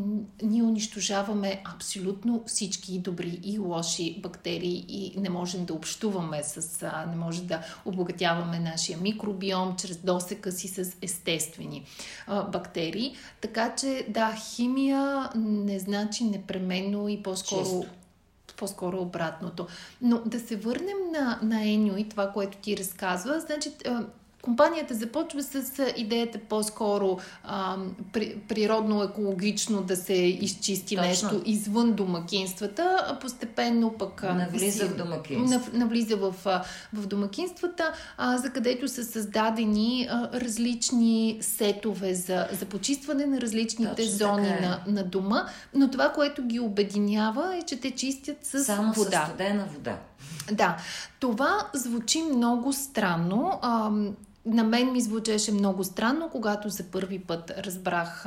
ние 0.42 0.62
унищожаваме 0.62 1.62
абсолютно 1.74 2.42
всички 2.46 2.98
добри 2.98 3.40
и 3.42 3.58
лоши 3.58 4.20
бактерии 4.22 4.84
и 4.88 5.20
не 5.20 5.30
можем 5.30 5.64
да 5.64 5.74
общуваме 5.74 5.85
с, 6.42 6.82
а, 6.82 7.06
не 7.06 7.16
може 7.16 7.42
да 7.42 7.62
обогатяваме 7.84 8.58
нашия 8.58 8.98
микробиом 8.98 9.76
чрез 9.76 9.96
досека 9.96 10.52
си 10.52 10.68
с 10.68 10.96
естествени 11.02 11.84
а, 12.26 12.42
бактерии. 12.42 13.16
Така 13.40 13.74
че 13.74 14.06
да, 14.08 14.34
химия 14.34 15.30
не 15.34 15.78
значи 15.78 16.24
непременно 16.24 17.08
и 17.08 17.22
по-скоро 17.22 17.82
Чист 17.82 17.96
по-скоро 18.56 19.00
обратното. 19.00 19.66
Но 20.02 20.18
да 20.26 20.40
се 20.40 20.56
върнем 20.56 20.96
на, 21.12 21.38
на 21.42 21.70
Еню 21.70 21.96
и 21.96 22.08
това, 22.08 22.32
което 22.32 22.58
ти 22.58 22.76
разказва, 22.76 23.40
значи 23.40 23.72
Компанията 24.46 24.94
започва 24.94 25.42
с 25.42 25.72
идеята 25.96 26.38
по-скоро 26.38 27.18
а, 27.44 27.76
при, 28.12 28.36
природно-екологично 28.48 29.82
да 29.82 29.96
се 29.96 30.14
изчисти 30.14 30.96
Точно. 30.96 31.08
нещо 31.08 31.42
извън 31.44 31.92
домакинствата, 31.92 33.06
а 33.08 33.18
постепенно 33.18 33.94
пък... 33.98 34.22
Навлиза 34.22 34.86
в 34.86 34.96
домакинствата. 34.96 35.78
Навлиза 35.78 36.16
в, 36.16 36.34
в 36.92 37.06
домакинствата, 37.06 37.92
а, 38.16 38.38
за 38.38 38.50
където 38.50 38.88
са 38.88 39.04
създадени 39.04 40.08
а, 40.10 40.40
различни 40.40 41.38
сетове 41.40 42.14
за, 42.14 42.48
за 42.52 42.66
почистване 42.66 43.26
на 43.26 43.40
различните 43.40 43.96
Точно 43.96 44.10
зони 44.12 44.48
е. 44.48 44.60
на, 44.60 44.80
на 44.86 45.04
дома, 45.04 45.46
но 45.74 45.90
това, 45.90 46.12
което 46.12 46.42
ги 46.42 46.60
обединява 46.60 47.56
е, 47.56 47.62
че 47.62 47.80
те 47.80 47.90
чистят 47.90 48.36
с 48.42 48.64
Само 48.64 48.92
вода. 48.92 49.10
Само 49.10 49.26
с 49.26 49.28
студена 49.28 49.66
вода. 49.74 49.98
Да, 50.52 50.76
това 51.20 51.66
звучи 51.74 52.22
много 52.22 52.72
странно. 52.72 53.58
А, 53.62 53.90
на 54.46 54.64
мен 54.64 54.92
ми 54.92 55.00
звучеше 55.00 55.52
много 55.52 55.84
странно, 55.84 56.28
когато 56.32 56.68
за 56.68 56.84
първи 56.84 57.18
път 57.18 57.52
разбрах 57.58 58.26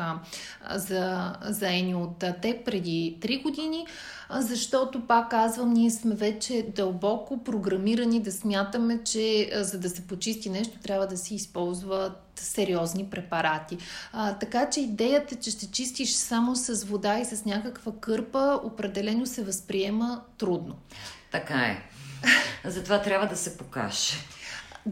за, 0.75 1.35
за 1.41 1.67
Ени 1.67 1.95
от 1.95 2.19
теб 2.41 2.65
преди 2.65 3.17
3 3.21 3.43
години, 3.43 3.87
защото, 4.29 5.07
пак 5.07 5.29
казвам, 5.29 5.73
ние 5.73 5.91
сме 5.91 6.15
вече 6.15 6.67
дълбоко 6.75 7.43
програмирани 7.43 8.21
да 8.21 8.31
смятаме, 8.31 9.03
че 9.03 9.49
за 9.53 9.79
да 9.79 9.89
се 9.89 10.07
почисти 10.07 10.49
нещо, 10.49 10.79
трябва 10.79 11.07
да 11.07 11.17
се 11.17 11.35
използват 11.35 12.29
сериозни 12.35 13.05
препарати. 13.05 13.77
А, 14.13 14.33
така 14.33 14.69
че 14.69 14.81
идеята, 14.81 15.35
че 15.35 15.51
ще 15.51 15.71
чистиш 15.71 16.13
само 16.13 16.55
с 16.55 16.83
вода 16.83 17.19
и 17.19 17.25
с 17.25 17.45
някаква 17.45 17.91
кърпа, 17.99 18.59
определено 18.63 19.25
се 19.25 19.43
възприема 19.43 20.21
трудно. 20.37 20.75
Така 21.31 21.55
е. 21.55 21.83
Затова 22.65 23.01
трябва 23.01 23.27
да 23.27 23.35
се 23.35 23.57
покаже. 23.57 24.13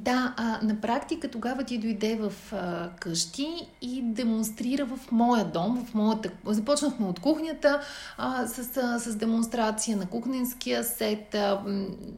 Да, 0.03 0.33
а, 0.37 0.59
на 0.65 0.81
практика 0.81 1.27
тогава 1.27 1.63
ти 1.63 1.77
дойде 1.77 2.15
в 2.15 2.33
а, 2.53 2.89
къщи 2.99 3.67
и 3.81 4.01
демонстрира 4.01 4.85
в 4.85 5.11
моя 5.11 5.45
дом, 5.45 5.85
в 5.85 5.93
моята... 5.93 6.29
Започнахме 6.45 7.07
от 7.07 7.19
кухнята 7.19 7.81
а, 8.17 8.47
с, 8.47 8.77
а, 8.77 8.99
с 8.99 9.15
демонстрация 9.15 9.97
на 9.97 10.05
кухненския 10.05 10.83
сет 10.83 11.35
а, 11.35 11.61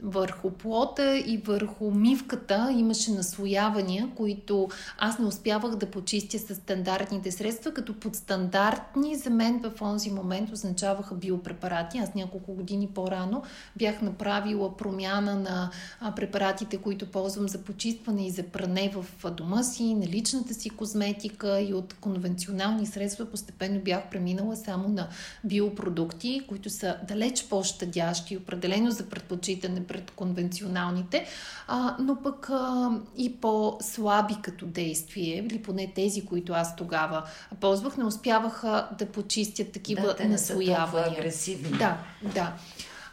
върху 0.04 0.50
плота 0.50 1.18
и 1.18 1.38
върху 1.38 1.92
мивката 1.92 2.70
имаше 2.72 3.12
наслоявания, 3.12 4.10
които 4.16 4.70
аз 4.98 5.20
не 5.20 5.26
успявах 5.26 5.76
да 5.76 5.86
почистя 5.86 6.40
с 6.40 6.56
стандартните 6.56 7.32
средства, 7.32 7.74
като 7.74 8.00
под 8.00 8.16
стандартни 8.16 9.16
за 9.16 9.30
мен 9.30 9.60
в 9.60 9.72
този 9.80 10.12
момент 10.12 10.52
означаваха 10.52 11.16
биопрепарати. 11.16 11.98
Аз 11.98 12.16
няколко 12.16 12.54
години 12.54 12.88
по-рано 12.88 13.44
бях 13.76 14.02
направила 14.02 14.78
промяна 14.78 15.36
на 15.36 15.72
препаратите, 16.16 16.78
които 16.78 17.12
ползвам 17.12 17.50
за 17.50 17.64
почистване 17.70 18.28
и 18.28 18.32
за 18.32 18.44
пране 18.44 18.94
в 18.96 19.32
дома 19.32 19.64
си, 19.64 19.94
на 19.94 20.06
личната 20.06 20.54
си 20.54 20.70
козметика 20.70 21.62
и 21.62 21.74
от 21.74 21.94
конвенционални 21.94 22.86
средства 22.86 23.26
постепенно 23.26 23.80
бях 23.80 24.10
преминала 24.10 24.56
само 24.56 24.90
на 24.90 25.08
биопродукти, 25.44 26.42
които 26.48 26.70
са 26.70 26.98
далеч 27.08 27.46
по-щадящи, 27.50 28.38
определено 28.38 28.92
за 28.92 29.06
предпочитане 29.06 29.84
пред 29.84 30.12
конвенционалните, 30.12 31.26
а, 31.68 31.96
но 32.00 32.16
пък 32.24 32.50
а, 32.50 32.90
и 33.18 33.36
по-слаби 33.36 34.36
като 34.42 34.66
действие, 34.66 35.38
или 35.38 35.62
поне 35.62 35.92
тези, 35.96 36.26
които 36.26 36.54
аз 36.54 36.76
тогава 36.76 37.24
ползвах, 37.60 37.98
не 37.98 38.04
успяваха 38.04 38.88
да 39.00 39.06
почистят 39.06 39.72
такива 39.72 40.16
да, 40.18 40.30
наслоявания. 40.30 41.20
агресивни. 41.20 41.78
Да, 41.78 41.98
да. 42.34 42.54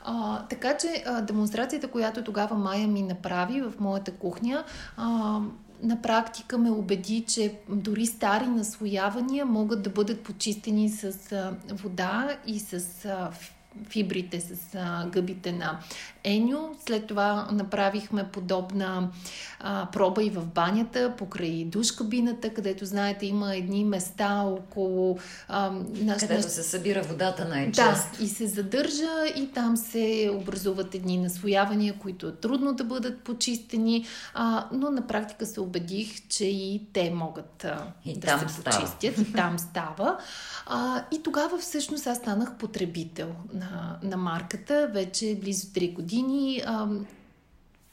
А, 0.09 0.43
така 0.47 0.77
че 0.77 1.03
а, 1.07 1.21
демонстрацията, 1.21 1.89
която 1.89 2.25
тогава 2.25 2.57
Майя 2.57 2.89
ми 2.89 3.03
направи 3.03 3.61
в 3.61 3.73
моята 3.81 4.13
кухня, 4.13 4.65
а, 4.97 5.41
на 5.83 6.03
практика 6.03 6.59
ме 6.59 6.71
убеди, 6.71 7.25
че 7.29 7.55
дори 7.69 8.07
стари 8.07 8.47
наслоявания 8.47 9.47
могат 9.47 9.83
да 9.83 9.91
бъдат 9.91 10.23
почистени 10.23 10.89
с 10.89 11.13
вода 11.73 12.37
и 12.47 12.59
с 12.59 12.81
фибрите, 13.89 14.41
с 14.41 14.79
гъбите 15.11 15.53
на 15.53 15.79
Еню. 16.27 16.77
След 16.87 17.07
това 17.07 17.49
направихме 17.53 18.29
подобна 18.29 19.09
а, 19.61 19.89
проба 19.93 20.25
и 20.25 20.31
в 20.31 20.47
банята, 20.47 21.15
покрай 21.19 21.65
душ 21.65 21.93
кабината, 21.93 22.55
където, 22.55 22.87
знаете, 22.87 23.27
има 23.27 23.57
едни 23.57 23.85
места 23.85 24.43
около... 24.43 25.19
А, 25.49 25.71
наш, 25.95 26.21
където 26.21 26.43
наш... 26.43 26.53
се 26.53 26.63
събира 26.63 27.03
водата 27.03 27.49
най-често. 27.49 28.19
Да, 28.19 28.25
и 28.25 28.29
се 28.29 28.47
задържа 28.47 29.27
и 29.37 29.51
там 29.55 29.77
се 29.77 30.31
образуват 30.35 30.95
едни 30.95 31.19
наслоявания, 31.19 31.95
които 31.99 32.29
е 32.29 32.33
трудно 32.33 32.75
да 32.75 32.85
бъдат 32.85 33.21
почистени, 33.21 34.07
а, 34.35 34.69
но 34.73 34.91
на 34.91 35.07
практика 35.07 35.47
се 35.47 35.61
убедих, 35.61 36.29
че 36.29 36.45
и 36.45 36.87
те 36.93 37.11
могат 37.11 37.65
а, 37.65 37.93
и 38.05 38.19
да 38.19 38.39
се 38.39 38.49
става. 38.49 38.77
почистят. 38.77 39.29
И 39.29 39.33
там 39.33 39.59
става. 39.59 40.19
А, 40.67 41.05
и 41.13 41.23
тогава 41.23 41.59
всъщност 41.59 42.07
аз 42.07 42.19
станах 42.19 42.55
потребител 42.55 43.29
на, 43.55 43.99
на 44.03 44.17
марката, 44.17 44.91
вече 44.93 45.39
близо 45.41 45.67
3 45.67 45.93
години. 45.93 46.16
А, 46.67 46.89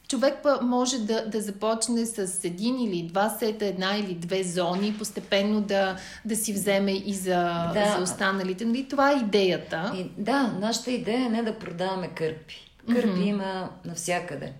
човек 0.08 0.34
може 0.62 0.98
да, 0.98 1.26
да 1.26 1.40
започне 1.40 2.06
с 2.06 2.44
един 2.44 2.80
или 2.80 3.02
два 3.02 3.28
сета, 3.28 3.66
една 3.66 3.96
или 3.96 4.14
две 4.14 4.42
зони, 4.42 4.94
постепенно 4.98 5.60
да, 5.60 5.96
да 6.24 6.36
си 6.36 6.52
вземе 6.52 6.92
и 6.92 7.14
за, 7.14 7.70
да. 7.74 7.94
за 7.96 8.02
останалите. 8.02 8.64
Нали? 8.64 8.88
Това 8.88 9.12
е 9.12 9.16
идеята. 9.16 9.92
И, 9.96 10.22
да, 10.22 10.42
нашата 10.42 10.90
идея 10.90 11.26
е 11.26 11.28
не 11.28 11.42
да 11.42 11.58
продаваме 11.58 12.08
кърпи. 12.08 12.70
Кърпи 12.86 13.08
mm-hmm. 13.08 13.26
има 13.26 13.70
навсякъде. 13.84 14.52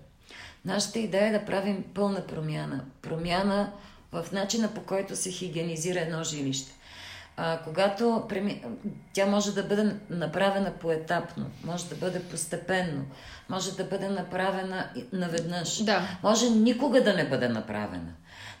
Нашата 0.65 0.99
идея 0.99 1.27
е 1.27 1.39
да 1.39 1.45
правим 1.45 1.83
пълна 1.93 2.21
промяна. 2.27 2.81
Промяна 3.01 3.71
в 4.11 4.25
начина 4.31 4.67
по 4.67 4.81
който 4.81 5.15
се 5.15 5.31
хигиенизира 5.31 5.99
едно 5.99 6.23
жилище. 6.23 6.74
А, 7.37 7.59
когато 7.63 8.25
преми... 8.29 8.63
тя 9.13 9.25
може 9.25 9.55
да 9.55 9.63
бъде 9.63 9.95
направена 10.09 10.73
поетапно, 10.73 11.45
може 11.63 11.85
да 11.85 11.95
бъде 11.95 12.23
постепенно, 12.23 13.05
може 13.49 13.75
да 13.75 13.83
бъде 13.83 14.09
направена 14.09 14.89
наведнъж, 15.13 15.83
да. 15.83 16.17
може 16.23 16.49
никога 16.49 17.03
да 17.03 17.13
не 17.13 17.29
бъде 17.29 17.49
направена. 17.49 18.13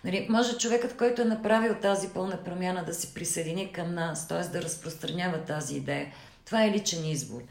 Нали, 0.03 0.27
може 0.29 0.57
човекът, 0.57 0.97
който 0.97 1.21
е 1.21 1.25
направил 1.25 1.75
тази 1.75 2.09
пълна 2.09 2.43
промяна 2.43 2.83
да 2.85 2.93
се 2.93 3.13
присъедини 3.13 3.71
към 3.71 3.93
нас, 3.93 4.27
т.е. 4.27 4.47
да 4.47 4.61
разпространява 4.61 5.37
тази 5.37 5.75
идея. 5.75 6.07
Това 6.45 6.63
е 6.63 6.71
личен 6.71 7.05
избор. 7.05 7.41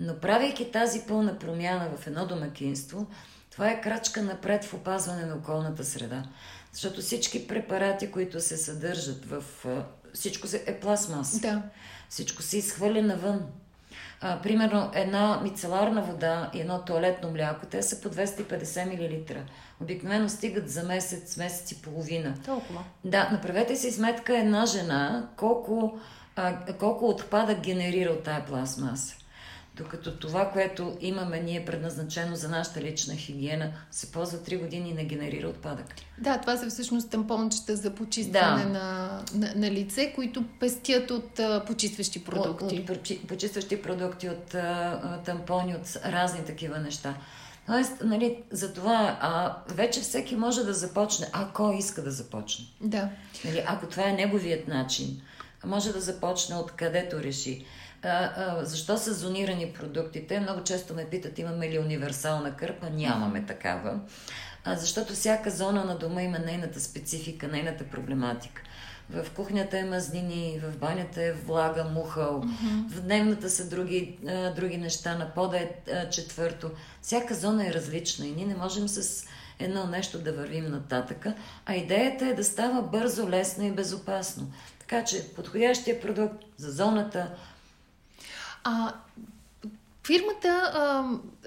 Но 0.00 0.16
правейки 0.16 0.70
тази 0.70 1.00
пълна 1.08 1.38
промяна 1.38 1.90
в 1.96 2.06
едно 2.06 2.26
домакинство, 2.26 3.06
това 3.50 3.70
е 3.70 3.80
крачка 3.80 4.22
напред 4.22 4.64
в 4.64 4.74
опазване 4.74 5.26
на 5.26 5.34
околната 5.34 5.84
среда. 5.84 6.24
Защото 6.72 7.00
всички 7.00 7.46
препарати, 7.46 8.10
които 8.10 8.40
се 8.40 8.56
съдържат 8.56 9.24
в... 9.24 9.44
Всичко 10.14 10.48
е 10.66 10.80
пластмаса. 10.80 11.40
Да. 11.40 11.62
Всичко 12.08 12.42
се 12.42 12.58
изхвърля 12.58 13.02
навън. 13.02 13.42
А, 14.20 14.42
примерно 14.42 14.90
една 14.94 15.40
мицеларна 15.42 16.02
вода 16.02 16.50
и 16.54 16.60
едно 16.60 16.82
туалетно 16.84 17.30
мляко, 17.30 17.66
те 17.66 17.82
са 17.82 18.00
по 18.00 18.08
250 18.08 18.84
мл. 18.86 19.42
Обикновено 19.80 20.28
стигат 20.28 20.70
за 20.70 20.82
месец, 20.82 21.36
месец 21.36 21.72
и 21.72 21.82
половина. 21.82 22.34
Толкова. 22.44 22.84
Да, 23.04 23.28
направете 23.30 23.76
си 23.76 23.90
сметка 23.90 24.38
една 24.38 24.66
жена 24.66 25.28
колко, 25.36 25.98
а, 26.36 26.74
колко 26.78 27.08
отпадък 27.08 27.60
генерира 27.60 28.10
от 28.10 28.22
тая 28.22 28.46
пластмаса. 28.46 29.16
Докато 29.80 30.16
това, 30.16 30.50
което 30.50 30.96
имаме 31.00 31.40
ние 31.40 31.64
предназначено 31.64 32.36
за 32.36 32.48
нашата 32.48 32.80
лична 32.80 33.14
хигиена, 33.14 33.72
се 33.90 34.12
ползва 34.12 34.38
3 34.38 34.60
години 34.60 34.90
и 34.90 34.92
не 34.92 35.04
генерира 35.04 35.48
отпадък. 35.48 35.86
Да, 36.18 36.38
това 36.40 36.56
са 36.56 36.70
всъщност 36.70 37.10
тампончета 37.10 37.76
за 37.76 37.94
почистване 37.94 38.62
да. 38.64 38.68
на, 38.68 39.20
на, 39.34 39.52
на 39.56 39.70
лице, 39.70 40.12
които 40.14 40.44
пестят 40.60 41.10
от 41.10 41.38
а, 41.38 41.64
почистващи 41.66 42.24
продукти. 42.24 42.86
От, 42.88 43.00
от 43.00 43.28
почистващи 43.28 43.82
продукти, 43.82 44.28
от 44.28 44.54
а, 44.54 45.20
тампони, 45.24 45.74
от 45.74 45.96
разни 46.04 46.44
такива 46.44 46.78
неща. 46.78 47.14
Тоест, 47.66 47.92
нали, 48.04 48.42
за 48.50 48.72
това 48.72 49.18
а, 49.20 49.56
вече 49.68 50.00
всеки 50.00 50.36
може 50.36 50.64
да 50.64 50.74
започне, 50.74 51.26
ако 51.32 51.72
иска 51.78 52.02
да 52.02 52.10
започне. 52.10 52.64
Да. 52.80 53.08
Нали, 53.44 53.64
ако 53.66 53.86
това 53.86 54.08
е 54.08 54.12
неговият 54.12 54.68
начин, 54.68 55.20
може 55.64 55.92
да 55.92 56.00
започне 56.00 56.56
от 56.56 56.70
където 56.70 57.20
реши 57.20 57.64
а, 58.02 58.32
а, 58.36 58.64
защо 58.64 58.98
са 58.98 59.14
зонирани 59.14 59.72
продуктите. 59.72 60.40
Много 60.40 60.64
често 60.64 60.94
ме 60.94 61.04
питат, 61.04 61.38
имаме 61.38 61.70
ли 61.70 61.78
универсална 61.78 62.56
кърпа? 62.56 62.90
Нямаме 62.90 63.46
такава. 63.46 64.00
А, 64.64 64.76
защото 64.76 65.12
всяка 65.12 65.50
зона 65.50 65.84
на 65.84 65.98
дома 65.98 66.22
има 66.22 66.38
нейната 66.38 66.80
специфика, 66.80 67.48
нейната 67.48 67.84
проблематика. 67.84 68.62
В 69.10 69.26
кухнята 69.36 69.78
е 69.78 69.84
мазнини, 69.84 70.60
в 70.62 70.78
банята 70.78 71.22
е 71.22 71.32
влага, 71.32 71.84
мухъл, 71.84 72.42
mm-hmm. 72.42 72.88
в 72.88 73.00
дневната 73.00 73.50
са 73.50 73.68
други, 73.68 74.18
а, 74.28 74.50
други 74.50 74.76
неща, 74.76 75.14
на 75.14 75.34
пода 75.34 75.58
е 75.58 75.70
а, 75.92 76.08
четвърто. 76.08 76.70
Всяка 77.02 77.34
зона 77.34 77.66
е 77.66 77.74
различна 77.74 78.26
и 78.26 78.32
ние 78.32 78.46
не 78.46 78.54
можем 78.54 78.88
с 78.88 79.26
едно 79.58 79.86
нещо 79.86 80.18
да 80.18 80.32
вървим 80.32 80.70
нататъка, 80.70 81.34
а 81.66 81.74
идеята 81.74 82.26
е 82.26 82.34
да 82.34 82.44
става 82.44 82.82
бързо, 82.82 83.28
лесно 83.28 83.64
и 83.64 83.70
безопасно. 83.70 84.52
Така 84.78 85.04
че 85.04 85.28
подходящия 85.34 86.00
продукт 86.00 86.44
за 86.56 86.72
зоната, 86.72 87.30
а, 88.64 88.92
фирмата 90.06 90.72
а, 90.74 91.04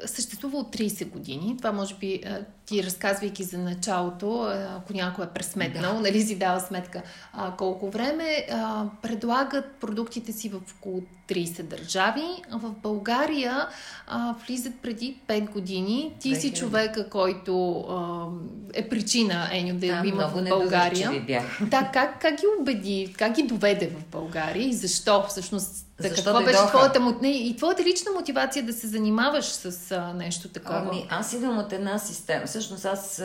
съществува 0.08 0.58
от 0.58 0.75
30 0.75 1.10
години. 1.10 1.58
Това 1.58 1.72
може 1.72 1.96
би 1.96 2.22
а, 2.25 2.46
ти 2.65 2.84
разказвайки 2.84 3.43
за 3.43 3.58
началото, 3.58 4.41
ако 4.70 4.93
някой 4.93 5.25
е 5.25 5.27
пресметнал, 5.27 5.93
да. 5.93 6.00
нали 6.00 6.22
си 6.22 6.39
дава 6.39 6.60
сметка 6.60 7.01
а, 7.34 7.55
колко 7.58 7.89
време, 7.89 8.48
а, 8.51 8.86
предлагат 9.01 9.65
продуктите 9.82 10.32
си 10.32 10.50
в 10.50 10.62
около 10.77 11.01
30 11.29 11.63
държави. 11.63 12.27
В 12.51 12.72
България 12.84 13.67
а, 14.08 14.36
влизат 14.48 14.74
преди 14.82 15.17
5 15.27 15.50
години. 15.50 16.13
Ти 16.20 16.36
2000. 16.36 16.39
си 16.39 16.53
човека, 16.53 17.10
който 17.10 17.79
а, 17.79 18.25
е 18.74 18.89
причина 18.89 19.50
Еню 19.51 19.74
да, 19.74 20.01
да 20.01 20.08
има 20.08 20.27
в 20.27 20.43
България. 20.50 21.25
Да, 21.62 21.89
как, 21.93 22.22
как 22.22 22.36
ги 22.36 22.43
убеди, 22.60 23.15
как 23.17 23.36
ги 23.36 23.43
доведе 23.43 23.88
в 23.88 24.12
България 24.12 24.67
и 24.67 24.74
защо 24.74 25.25
всъщност 25.29 25.86
защо 26.00 26.24
какво 26.24 26.43
беше 26.43 26.67
твоята, 26.67 27.00
не, 27.22 27.29
и 27.29 27.55
твоята 27.55 27.84
лична 27.84 28.12
мотивация 28.12 28.65
да 28.65 28.74
се 28.74 28.88
занимаваш 28.88 29.45
с 29.45 29.91
а, 29.91 30.13
нещо 30.13 30.47
такова? 30.47 30.88
Ами, 30.91 31.08
аз 31.10 31.34
идвам 31.34 31.58
от 31.58 31.73
една 31.73 31.99
система. 31.99 32.47
Всъщност 32.54 32.86
аз 32.86 33.22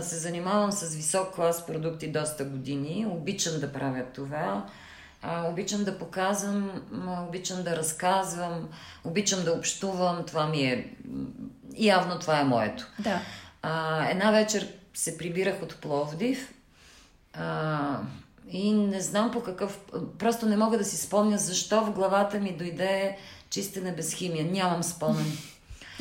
се 0.00 0.16
занимавам 0.16 0.72
с 0.72 0.94
висок 0.94 1.34
клас 1.34 1.66
продукти 1.66 2.12
доста 2.12 2.44
години. 2.44 3.06
Обичам 3.10 3.60
да 3.60 3.72
правя 3.72 4.04
това. 4.14 4.66
Обичам 5.24 5.84
да 5.84 5.98
показвам, 5.98 6.82
обичам 7.28 7.62
да 7.62 7.76
разказвам, 7.76 8.68
обичам 9.04 9.44
да 9.44 9.52
общувам. 9.52 10.24
Това 10.26 10.46
ми 10.46 10.62
е... 10.62 10.94
Явно 11.76 12.18
това 12.18 12.40
е 12.40 12.44
моето. 12.44 12.86
Да. 12.98 13.20
Една 14.10 14.30
вечер 14.30 14.68
се 14.94 15.18
прибирах 15.18 15.62
от 15.62 15.76
Пловдив. 15.76 16.54
И 18.50 18.72
не 18.72 19.00
знам 19.00 19.30
по 19.30 19.42
какъв... 19.42 19.80
Просто 20.18 20.46
не 20.46 20.56
мога 20.56 20.78
да 20.78 20.84
си 20.84 20.96
спомня 20.96 21.38
защо 21.38 21.80
в 21.80 21.92
главата 21.92 22.38
ми 22.38 22.56
дойде 22.56 23.18
чистене 23.50 23.92
без 23.92 24.14
химия. 24.14 24.44
Нямам 24.44 24.82
спомен. 24.82 25.38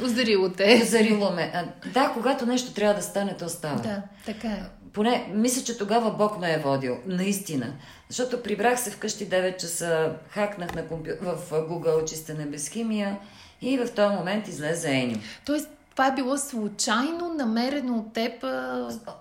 Озарило 0.02 0.50
те. 0.50 0.82
Озарило 0.84 1.32
ме. 1.32 1.72
Да, 1.94 2.12
когато 2.14 2.46
нещо 2.46 2.74
трябва 2.74 2.94
да 2.94 3.02
стане, 3.02 3.38
то 3.38 3.50
става. 3.50 3.82
Да, 3.82 4.02
така 4.26 4.48
е. 4.48 4.64
Поне, 4.94 5.32
мисля, 5.34 5.64
че 5.64 5.78
тогава 5.78 6.12
Бог 6.12 6.40
ме 6.40 6.54
е 6.54 6.58
водил. 6.58 6.98
Наистина. 7.06 7.74
Защото 8.10 8.44
прибрах 8.44 8.80
се 8.80 8.92
вкъщи 8.92 9.30
9 9.30 9.58
часа, 9.58 10.12
хакнах 10.30 10.76
на 10.76 10.88
компю... 10.88 11.10
в 11.22 11.38
Google 11.52 12.06
чистене 12.06 12.46
без 12.46 12.70
химия 12.70 13.18
и 13.62 13.78
в 13.78 13.92
този 13.96 14.16
момент 14.16 14.48
излезе 14.48 14.92
Еню. 14.92 15.16
Тоест, 15.46 15.70
това 15.92 16.08
е 16.08 16.16
било 16.16 16.38
случайно 16.38 17.34
намерено 17.38 17.98
от 17.98 18.14
теб? 18.14 18.44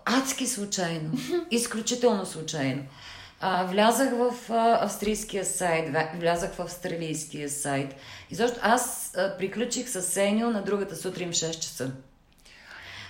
Адски 0.04 0.46
случайно. 0.46 1.10
Изключително 1.50 2.26
случайно. 2.26 2.82
А, 3.44 3.64
влязах 3.64 4.12
в 4.12 4.52
а, 4.52 4.84
австрийския 4.84 5.44
сайт, 5.44 5.96
влязах 6.20 6.52
в 6.52 6.60
австралийския 6.60 7.48
сайт. 7.48 7.94
И 8.30 8.34
защо 8.34 8.60
аз 8.62 9.12
а, 9.16 9.36
приключих 9.38 9.88
с 9.88 10.02
Сеньо 10.02 10.50
на 10.50 10.62
другата 10.62 10.96
сутрин 10.96 11.32
6 11.32 11.60
часа. 11.60 11.90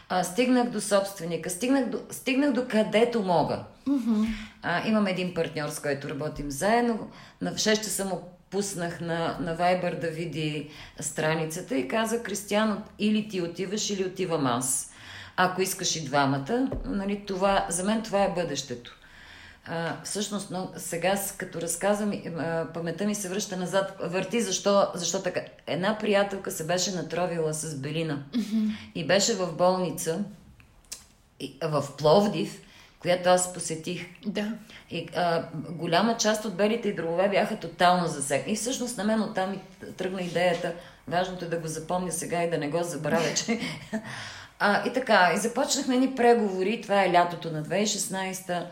А, 0.09 0.25
стигнах 0.25 0.69
до 0.69 0.81
собственика, 0.81 1.51
стигнах 1.51 1.89
до, 1.89 1.99
стигнах 2.11 2.53
до 2.53 2.69
където 2.69 3.23
мога. 3.23 3.65
Mm-hmm. 3.89 4.27
А, 4.63 4.89
имам 4.89 5.07
един 5.07 5.35
партньор, 5.35 5.69
с 5.69 5.81
който 5.81 6.09
работим 6.09 6.51
заедно. 6.51 7.11
На 7.41 7.55
6 7.55 7.77
часа 7.77 8.05
му 8.05 8.21
пуснах 8.51 9.01
на, 9.01 9.37
на 9.41 9.57
Viber 9.57 10.01
да 10.01 10.09
види 10.09 10.69
страницата 11.01 11.77
и 11.77 11.89
каза, 11.89 12.23
Кристиан, 12.23 12.83
или 12.99 13.29
ти 13.29 13.43
отиваш, 13.43 13.91
или 13.91 14.05
отивам 14.05 14.47
аз. 14.47 14.93
Ако 15.37 15.63
искаш 15.63 15.97
и 15.97 16.05
двамата, 16.05 16.71
нали, 16.85 17.25
това, 17.27 17.67
за 17.69 17.85
мен 17.85 18.03
това 18.03 18.25
е 18.25 18.33
бъдещето. 18.35 18.99
А, 19.67 19.97
всъщност, 20.05 20.51
но 20.51 20.71
сега, 20.77 21.21
като 21.37 21.61
разказвам, 21.61 22.13
паметта 22.75 23.05
ми 23.05 23.15
се 23.15 23.29
връща 23.29 23.57
назад. 23.57 23.97
Върти, 24.01 24.41
защо, 24.41 24.87
защо 24.95 25.23
така? 25.23 25.41
Една 25.67 25.99
приятелка 25.99 26.51
се 26.51 26.67
беше 26.67 26.91
натровила 26.91 27.55
с 27.55 27.75
белина 27.75 28.23
mm-hmm. 28.33 28.71
и 28.95 29.07
беше 29.07 29.35
в 29.35 29.53
болница 29.53 30.25
в 31.63 31.85
Пловдив, 31.99 32.61
която 33.01 33.29
аз 33.29 33.53
посетих. 33.53 34.07
Да. 34.27 34.53
И 34.91 35.09
а, 35.17 35.45
голяма 35.55 36.17
част 36.17 36.45
от 36.45 36.55
белите 36.55 36.89
и 36.89 36.95
дробове 36.95 37.29
бяха 37.29 37.57
тотално 37.57 38.09
засегнати. 38.09 38.53
И 38.53 38.57
всъщност 38.57 38.97
на 38.97 39.05
мен 39.05 39.21
оттам 39.21 39.55
и 39.55 39.93
тръгна 39.93 40.23
идеята. 40.23 40.73
Важното 41.09 41.45
е 41.45 41.49
да 41.49 41.57
го 41.57 41.69
запомня 41.69 42.13
сега 42.13 42.43
и 42.43 42.51
да 42.51 42.59
не 42.59 42.69
го 42.69 42.83
забравя, 42.83 43.35
че... 43.35 43.61
А, 44.65 44.89
и 44.89 44.93
така, 44.93 45.33
и 45.35 45.39
започнахме 45.39 45.97
ни 45.97 46.15
преговори. 46.15 46.81
Това 46.81 47.05
е 47.05 47.13
лятото 47.13 47.53
на 47.53 47.63
2016 47.63 48.65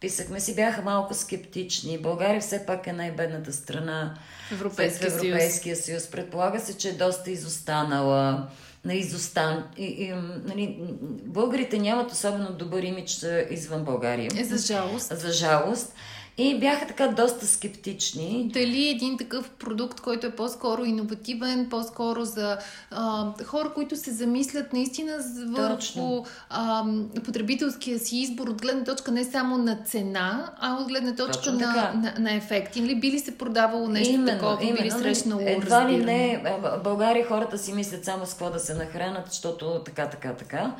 Писахме 0.00 0.40
си, 0.40 0.54
бяха 0.54 0.82
малко 0.82 1.14
скептични. 1.14 1.98
България 1.98 2.40
все 2.40 2.66
пак 2.66 2.86
е 2.86 2.92
най-бедната 2.92 3.52
страна 3.52 4.14
Европейския, 4.52 5.10
в 5.10 5.14
Европейския 5.14 5.76
съюз. 5.76 6.00
съюз. 6.00 6.10
Предполага 6.10 6.60
се, 6.60 6.76
че 6.76 6.88
е 6.88 6.92
доста 6.92 7.30
изостанала. 7.30 8.48
На 8.84 8.94
изостан... 8.94 9.64
И, 9.76 9.84
и, 9.84 10.12
нали, 10.44 10.78
българите 11.24 11.78
нямат 11.78 12.12
особено 12.12 12.52
добър 12.52 12.82
имидж 12.82 13.26
извън 13.50 13.84
България. 13.84 14.30
Е, 14.36 14.44
за 14.44 14.74
жалост. 14.74 15.18
За 15.18 15.32
жалост. 15.32 15.94
И 16.40 16.58
бяха 16.58 16.86
така 16.86 17.08
доста 17.08 17.46
скептични. 17.46 18.50
Дали 18.52 18.88
един 18.88 19.18
такъв 19.18 19.50
продукт, 19.50 20.00
който 20.00 20.26
е 20.26 20.30
по-скоро 20.30 20.84
иновативен, 20.84 21.68
по-скоро 21.70 22.24
за 22.24 22.58
а, 22.90 23.32
хора, 23.44 23.72
които 23.74 23.96
се 23.96 24.10
замислят 24.10 24.72
наистина 24.72 25.12
върху 25.46 26.24
а, 26.50 26.84
потребителския 27.24 27.98
си 27.98 28.16
избор 28.16 28.48
от 28.48 28.62
гледна 28.62 28.84
точка 28.84 29.10
не 29.10 29.24
само 29.24 29.58
на 29.58 29.76
цена, 29.84 30.52
а 30.60 30.74
от 30.74 30.88
гледна 30.88 31.14
точка 31.14 31.52
на, 31.52 31.92
на, 31.94 32.14
на 32.18 32.34
ефекти. 32.34 32.80
Нали 32.80 33.00
би 33.00 33.10
ли 33.10 33.18
се 33.18 33.38
продавало 33.38 33.88
нещо 33.88 34.14
именно, 34.14 34.38
такова, 34.38 34.58
именно, 34.62 34.76
би 34.76 34.84
ли 34.84 34.90
срещнало 34.90 35.42
Едва 35.44 35.90
ли 35.90 35.96
не, 35.96 36.42
в 36.62 36.80
България 36.84 37.26
хората 37.26 37.58
си 37.58 37.72
мислят 37.72 38.04
само 38.04 38.26
с 38.26 38.30
какво 38.30 38.50
да 38.50 38.58
се 38.58 38.74
нахранат, 38.74 39.26
защото 39.28 39.82
така, 39.84 40.06
така, 40.06 40.32
така. 40.32 40.74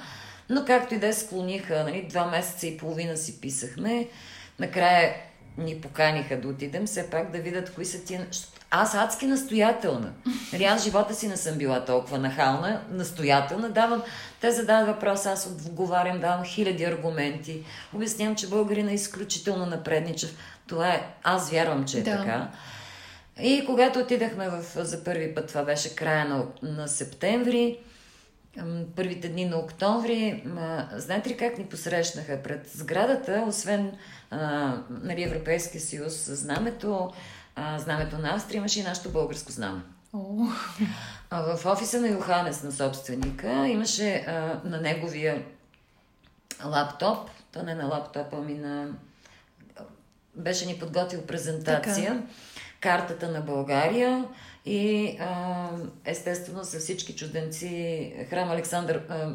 Но 0.51 0.65
както 0.65 0.95
и 0.95 0.99
да 0.99 1.13
склониха, 1.13 1.85
нали, 1.85 2.07
два 2.11 2.27
месеца 2.27 2.67
и 2.67 2.79
половина 2.79 3.17
си 3.17 3.41
писахме. 3.41 4.09
Накрая 4.59 5.15
ни 5.59 5.81
поканиха 5.81 6.41
да 6.41 6.49
отидем, 6.49 6.87
все 6.87 7.11
пак 7.11 7.31
да 7.33 7.39
видят 7.39 7.75
кои 7.75 7.85
са 7.85 8.05
тия... 8.05 8.27
аз 8.71 8.95
адски 8.95 9.27
настоятелна. 9.27 10.13
Нали, 10.53 10.65
аз 10.65 10.85
живота 10.85 11.15
си 11.15 11.29
не 11.29 11.37
съм 11.37 11.59
била 11.59 11.85
толкова 11.85 12.19
нахална, 12.19 12.81
настоятелна. 12.91 13.71
Давам, 13.71 14.03
те 14.41 14.51
задават 14.51 14.87
въпрос, 14.87 15.27
аз 15.27 15.47
отговарям, 15.47 16.21
давам 16.21 16.45
хиляди 16.45 16.85
аргументи. 16.85 17.65
Обяснявам, 17.95 18.37
че 18.37 18.49
българина 18.49 18.91
е 18.91 18.95
изключително 18.95 19.67
напредничав. 19.67 20.31
Това 20.67 20.89
е, 20.89 21.07
аз 21.23 21.51
вярвам, 21.51 21.85
че 21.85 21.99
е 21.99 22.03
да. 22.03 22.17
така. 22.17 22.49
И 23.43 23.65
когато 23.67 23.99
отидахме 23.99 24.49
в, 24.49 24.85
за 24.85 25.05
първи 25.05 25.35
път, 25.35 25.49
това 25.49 25.63
беше 25.63 25.95
края 25.95 26.25
на, 26.25 26.45
на 26.63 26.89
септември, 26.89 27.79
първите 28.97 29.29
дни 29.29 29.45
на 29.45 29.57
октомври, 29.57 30.45
знаете 30.93 31.29
ли 31.29 31.37
как 31.37 31.59
ни 31.59 31.65
посрещнаха 31.65 32.43
пред 32.43 32.71
сградата, 32.75 33.45
освен 33.49 33.93
а, 34.31 34.75
нали, 34.91 35.23
Европейския 35.23 35.81
съюз, 35.81 36.31
знамето, 36.31 37.13
а, 37.57 37.79
знамето 37.79 38.19
на 38.19 38.35
Австрия, 38.35 38.59
имаше 38.59 38.81
и 38.81 38.83
нашето 38.83 39.11
българско 39.11 39.53
знаме. 39.53 39.81
Oh. 40.15 40.53
А, 41.31 41.57
в 41.57 41.67
офиса 41.67 42.01
на 42.01 42.09
Йоханес, 42.09 42.63
на 42.63 42.73
собственика, 42.73 43.67
имаше 43.69 44.15
а, 44.15 44.61
на 44.65 44.81
неговия 44.81 45.45
лаптоп, 46.65 47.31
то 47.53 47.63
не 47.63 47.75
на 47.75 47.87
лаптопа, 47.87 48.37
ами 48.37 48.55
на... 48.55 48.89
Беше 50.35 50.67
ни 50.67 50.79
подготвил 50.79 51.23
презентация, 51.23 52.13
така. 52.13 52.27
картата 52.81 53.29
на 53.29 53.41
България 53.41 54.25
и 54.67 55.17
а, 55.21 55.69
естествено 56.05 56.63
за 56.63 56.79
всички 56.79 57.17
чуденци 57.17 58.13
храм 58.31 58.51
Александър, 58.51 59.03
а, 59.09 59.33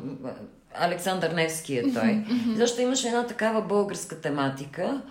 Александър 0.74 1.32
Невски 1.32 1.78
е 1.78 1.94
той. 1.94 2.26
Защо 2.56 2.82
имаше 2.82 3.08
една 3.08 3.28
такава 3.28 3.62
българска 3.62 4.22
тематика. 4.22 5.02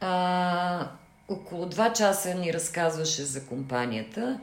А, 0.00 0.88
около 1.28 1.66
два 1.66 1.92
часа 1.92 2.34
ни 2.34 2.52
разказваше 2.52 3.22
за 3.22 3.46
компанията. 3.46 4.40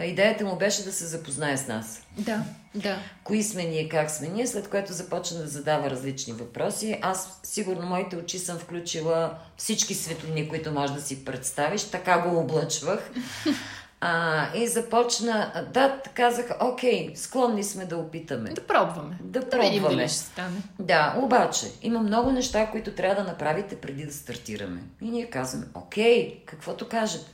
Идеята 0.00 0.44
му 0.44 0.56
беше 0.56 0.84
да 0.84 0.92
се 0.92 1.06
запознае 1.06 1.56
с 1.56 1.68
нас. 1.68 2.02
Да, 2.18 2.44
да. 2.74 2.98
Кои 3.24 3.42
сме 3.42 3.64
ние, 3.64 3.88
как 3.88 4.10
сме 4.10 4.28
ние, 4.28 4.46
след 4.46 4.70
което 4.70 4.92
започна 4.92 5.38
да 5.38 5.48
задава 5.48 5.90
различни 5.90 6.32
въпроси. 6.32 6.98
Аз 7.02 7.40
сигурно 7.42 7.86
моите 7.86 8.16
очи 8.16 8.38
съм 8.38 8.58
включила 8.58 9.34
всички 9.56 9.94
светлини, 9.94 10.48
които 10.48 10.72
може 10.72 10.94
да 10.94 11.00
си 11.00 11.24
представиш. 11.24 11.84
Така 11.84 12.18
го 12.18 12.38
облъчвах. 12.38 13.10
А, 14.04 14.46
и 14.54 14.68
започна, 14.68 15.64
да, 15.72 16.00
казаха, 16.14 16.56
окей, 16.60 17.12
склонни 17.14 17.64
сме 17.64 17.84
да 17.84 17.96
опитаме. 17.96 18.50
Да 18.50 18.66
пробваме. 18.66 19.18
Да, 19.20 19.40
да 19.40 19.50
пробваме. 19.50 19.70
видим 19.70 19.82
дали 19.82 20.08
ще 20.08 20.18
стане. 20.18 20.62
Да, 20.78 21.14
обаче, 21.18 21.66
има 21.82 22.00
много 22.00 22.30
неща, 22.30 22.70
които 22.70 22.92
трябва 22.92 23.22
да 23.22 23.28
направите 23.28 23.76
преди 23.76 24.06
да 24.06 24.12
стартираме. 24.12 24.82
И 25.02 25.10
ние 25.10 25.26
казваме, 25.26 25.66
окей, 25.74 26.42
каквото 26.46 26.88
кажете. 26.88 27.30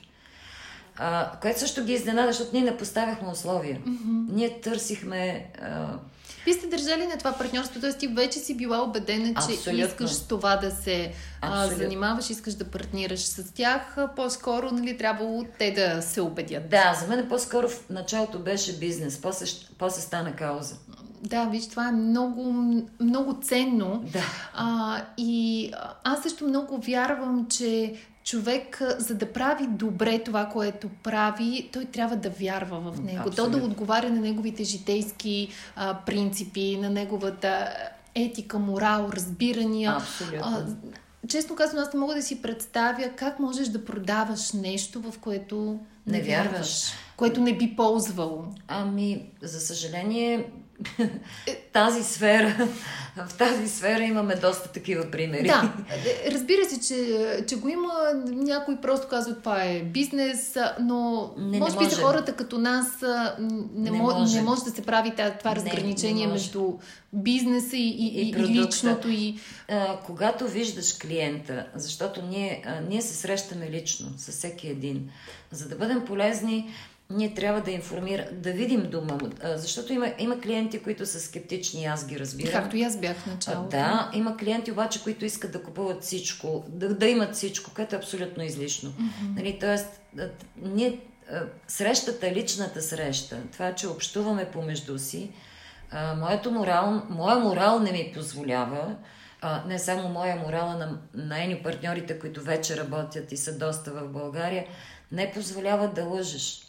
А, 0.96 1.32
което 1.42 1.60
също 1.60 1.84
ги 1.84 1.92
изненада, 1.92 2.32
защото 2.32 2.50
ние 2.52 2.64
не 2.64 2.76
поставяхме 2.76 3.28
условия. 3.28 3.80
Mm-hmm. 3.80 4.32
Ние 4.32 4.60
търсихме... 4.60 5.50
А, 5.62 5.86
вие 6.48 6.54
сте 6.54 6.66
държали 6.66 7.06
на 7.06 7.18
това 7.18 7.32
партньорство, 7.32 7.80
т.е. 7.80 7.92
ти 7.92 8.06
вече 8.06 8.38
си 8.38 8.56
била 8.56 8.82
убедена, 8.82 9.26
че 9.26 9.54
Абсолютно. 9.54 9.84
искаш 9.86 10.10
с 10.10 10.28
това 10.28 10.56
да 10.56 10.70
се 10.70 11.12
а, 11.40 11.66
занимаваш, 11.66 12.30
искаш 12.30 12.54
да 12.54 12.64
партнираш 12.64 13.20
с 13.20 13.52
тях. 13.52 13.96
По-скоро, 14.16 14.70
нали, 14.70 14.98
трябвало 14.98 15.44
те 15.58 15.70
да 15.70 16.02
се 16.02 16.20
убедят. 16.20 16.70
Да, 16.70 16.98
за 17.00 17.06
мен 17.06 17.28
по-скоро 17.28 17.68
в 17.68 17.90
началото 17.90 18.38
беше 18.38 18.72
бизнес, 18.72 19.20
после, 19.22 19.46
после 19.78 20.00
стана 20.00 20.36
кауза. 20.36 20.74
Да, 21.22 21.44
виж, 21.44 21.68
това 21.68 21.88
е 21.88 21.92
много, 21.92 22.52
много 23.00 23.38
ценно. 23.42 24.04
Да. 24.12 24.24
А, 24.54 25.02
и 25.16 25.72
аз 26.04 26.22
също 26.22 26.44
много 26.44 26.78
вярвам, 26.78 27.46
че 27.50 27.94
човек, 28.28 28.82
за 28.98 29.14
да 29.14 29.32
прави 29.32 29.66
добре 29.66 30.18
това, 30.18 30.46
което 30.46 30.88
прави, 31.02 31.70
той 31.72 31.84
трябва 31.84 32.16
да 32.16 32.30
вярва 32.30 32.80
в 32.80 33.02
него. 33.02 33.22
Абсолютно. 33.26 33.52
То 33.54 33.60
да 33.60 33.64
отговаря 33.64 34.10
на 34.10 34.20
неговите 34.20 34.64
житейски 34.64 35.48
а, 35.76 35.98
принципи, 36.06 36.76
на 36.76 36.90
неговата 36.90 37.68
етика, 38.14 38.58
морал, 38.58 39.10
разбирания. 39.12 39.92
Абсолютно. 39.92 40.40
А, 40.42 40.66
честно 41.28 41.56
казвам, 41.56 41.82
аз 41.82 41.92
не 41.92 42.00
мога 42.00 42.14
да 42.14 42.22
си 42.22 42.42
представя 42.42 43.10
как 43.16 43.38
можеш 43.38 43.68
да 43.68 43.84
продаваш 43.84 44.52
нещо, 44.52 45.00
в 45.00 45.18
което 45.18 45.80
не, 46.06 46.18
не 46.18 46.24
вярваш. 46.24 46.52
вярваш 46.52 46.92
което 47.18 47.40
не 47.40 47.56
би 47.56 47.76
ползвало? 47.76 48.44
Ами, 48.68 49.30
за 49.42 49.60
съжаление, 49.60 50.50
тази 51.72 52.02
сфера, 52.04 52.68
в 53.16 53.34
тази 53.34 53.68
сфера 53.68 54.02
имаме 54.02 54.34
доста 54.34 54.68
такива 54.68 55.10
примери. 55.10 55.46
Да, 55.46 55.72
разбира 56.32 56.64
се, 56.64 56.80
че, 56.88 57.44
че 57.48 57.56
го 57.56 57.68
има, 57.68 57.92
някой 58.26 58.76
просто 58.76 59.08
казва, 59.08 59.38
това 59.38 59.62
е 59.62 59.82
бизнес, 59.82 60.56
но 60.80 61.30
не, 61.38 61.58
може 61.58 61.76
не 61.76 61.86
би 61.86 61.94
за 61.94 62.02
хората 62.02 62.32
като 62.32 62.58
нас 62.58 62.86
не, 63.38 63.90
не, 63.90 63.98
може. 63.98 64.36
не 64.36 64.42
може 64.42 64.62
да 64.62 64.70
се 64.70 64.82
прави 64.82 65.12
това 65.38 65.56
разграничение 65.56 66.26
не, 66.26 66.26
не 66.26 66.32
между 66.32 66.72
бизнеса 67.12 67.76
и, 67.76 67.88
и, 67.88 68.20
и, 68.20 68.30
и 68.30 68.34
личното. 68.34 69.08
И... 69.08 69.38
А, 69.68 69.98
когато 70.06 70.48
виждаш 70.48 70.92
клиента, 70.92 71.66
защото 71.74 72.22
ние, 72.22 72.62
а, 72.66 72.80
ние 72.80 73.02
се 73.02 73.14
срещаме 73.14 73.70
лично 73.70 74.08
с 74.16 74.32
всеки 74.32 74.68
един, 74.68 75.10
за 75.50 75.68
да 75.68 75.76
бъдем 75.76 76.04
полезни, 76.04 76.70
ние 77.10 77.34
трябва 77.34 77.60
да 77.60 77.70
информира, 77.70 78.28
да 78.32 78.52
видим 78.52 78.90
дума, 78.90 79.18
защото 79.42 79.92
има, 79.92 80.12
има 80.18 80.40
клиенти, 80.40 80.82
които 80.82 81.06
са 81.06 81.20
скептични, 81.20 81.86
аз 81.86 82.06
ги 82.06 82.18
разбирам. 82.18 82.52
Както 82.52 82.76
и 82.76 82.82
аз 82.82 82.96
бях 82.96 83.16
в 83.16 83.26
началото. 83.26 83.68
Да, 83.68 84.10
има 84.14 84.36
клиенти 84.36 84.72
обаче, 84.72 85.02
които 85.02 85.24
искат 85.24 85.52
да 85.52 85.62
купуват 85.62 86.02
всичко, 86.02 86.64
да, 86.68 86.94
да 86.94 87.06
имат 87.06 87.34
всичко, 87.34 87.70
което 87.74 87.94
е 87.94 87.98
абсолютно 87.98 88.44
излишно. 88.44 88.90
Mm-hmm. 88.90 89.36
Нали, 89.36 89.58
тоест, 89.60 90.00
ние, 90.56 91.00
срещата, 91.68 92.32
личната 92.32 92.82
среща, 92.82 93.36
това, 93.52 93.74
че 93.74 93.88
общуваме 93.88 94.44
помежду 94.44 94.98
си, 94.98 95.30
моето 96.16 96.50
морал, 96.50 97.02
моя 97.08 97.38
морал 97.38 97.80
не 97.80 97.92
ми 97.92 98.12
позволява, 98.14 98.96
а, 99.40 99.64
не 99.66 99.78
само 99.78 100.08
моя 100.08 100.36
морала 100.36 100.74
на, 100.76 100.98
на 101.14 101.44
ени 101.44 101.62
партньорите, 101.62 102.18
които 102.18 102.42
вече 102.42 102.76
работят 102.76 103.32
и 103.32 103.36
са 103.36 103.58
доста 103.58 103.90
в 103.90 104.08
България, 104.08 104.66
не 105.12 105.32
позволява 105.32 105.88
да 105.88 106.04
лъжеш 106.04 106.67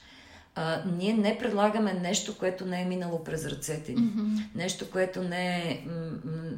а, 0.61 0.81
ние 0.97 1.13
не 1.13 1.37
предлагаме 1.37 1.93
нещо, 1.93 2.37
което 2.37 2.65
не 2.65 2.81
е 2.81 2.85
минало 2.85 3.23
през 3.23 3.45
ръцете 3.45 3.91
ни. 3.91 3.97
Mm-hmm. 3.97 4.43
Нещо, 4.55 4.91
което 4.91 5.23
не, 5.23 5.57
е, 5.57 5.85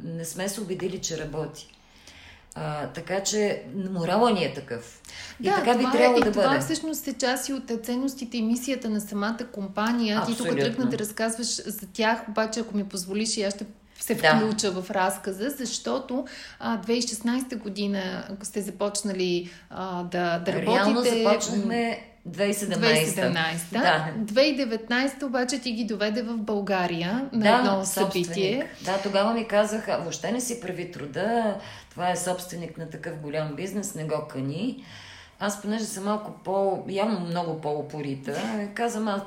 не 0.04 0.24
сме 0.24 0.48
се 0.48 0.60
убедили, 0.60 0.98
че 0.98 1.18
работи. 1.18 1.68
А, 2.54 2.86
така 2.86 3.22
че 3.22 3.62
морала 3.90 4.32
ни 4.32 4.44
е 4.44 4.54
такъв. 4.54 5.00
И 5.40 5.44
да, 5.44 5.54
така 5.54 5.78
би 5.78 5.84
трябвало 5.92 6.18
е, 6.18 6.20
да 6.20 6.28
и 6.28 6.32
бъде. 6.32 6.46
Това 6.46 6.60
всъщност 6.60 7.06
е 7.06 7.12
част 7.12 7.48
и 7.48 7.52
от 7.52 7.72
ценностите 7.82 8.36
и 8.36 8.42
мисията 8.42 8.90
на 8.90 9.00
самата 9.00 9.46
компания. 9.52 10.18
Абсолютно. 10.18 10.44
Ти 10.44 10.50
тук 10.50 10.60
тръгна 10.60 10.86
да 10.86 10.98
разказваш 10.98 11.48
за 11.66 11.86
тях, 11.92 12.28
обаче 12.28 12.60
ако 12.60 12.76
ми 12.76 12.88
позволиш 12.88 13.36
и 13.36 13.42
аз 13.42 13.54
ще 13.54 13.66
се 14.00 14.14
включа 14.14 14.72
да. 14.72 14.82
в 14.82 14.90
разказа, 14.90 15.50
защото 15.50 16.26
а, 16.58 16.82
2016 16.82 17.58
година 17.58 18.28
сте 18.42 18.62
започнали 18.62 19.50
а, 19.70 20.02
да, 20.02 20.38
да 20.38 20.52
работите... 20.52 20.62
Реално 20.62 21.02
започнахме 21.02 22.11
2017. 22.28 22.76
2017. 22.78 23.72
Да. 23.72 24.12
2019 24.18 25.22
обаче 25.22 25.58
ти 25.58 25.72
ги 25.72 25.84
доведе 25.84 26.22
в 26.22 26.36
България 26.36 27.28
на 27.32 27.40
да, 27.40 27.58
едно 27.58 27.84
събитие. 27.84 28.68
Да, 28.84 28.98
тогава 29.02 29.34
ми 29.34 29.48
казаха, 29.48 29.98
въобще 30.00 30.32
не 30.32 30.40
си 30.40 30.60
прави 30.60 30.92
труда, 30.92 31.56
това 31.90 32.10
е 32.10 32.16
собственик 32.16 32.78
на 32.78 32.90
такъв 32.90 33.16
голям 33.16 33.54
бизнес, 33.54 33.94
не 33.94 34.04
го 34.04 34.28
кани. 34.28 34.84
Аз, 35.40 35.62
понеже 35.62 35.84
съм 35.84 36.04
малко 36.04 36.32
по, 36.44 36.84
явно 36.88 37.20
много 37.20 37.60
по-упорита, 37.60 38.42
казвам, 38.74 39.08
аз 39.08 39.22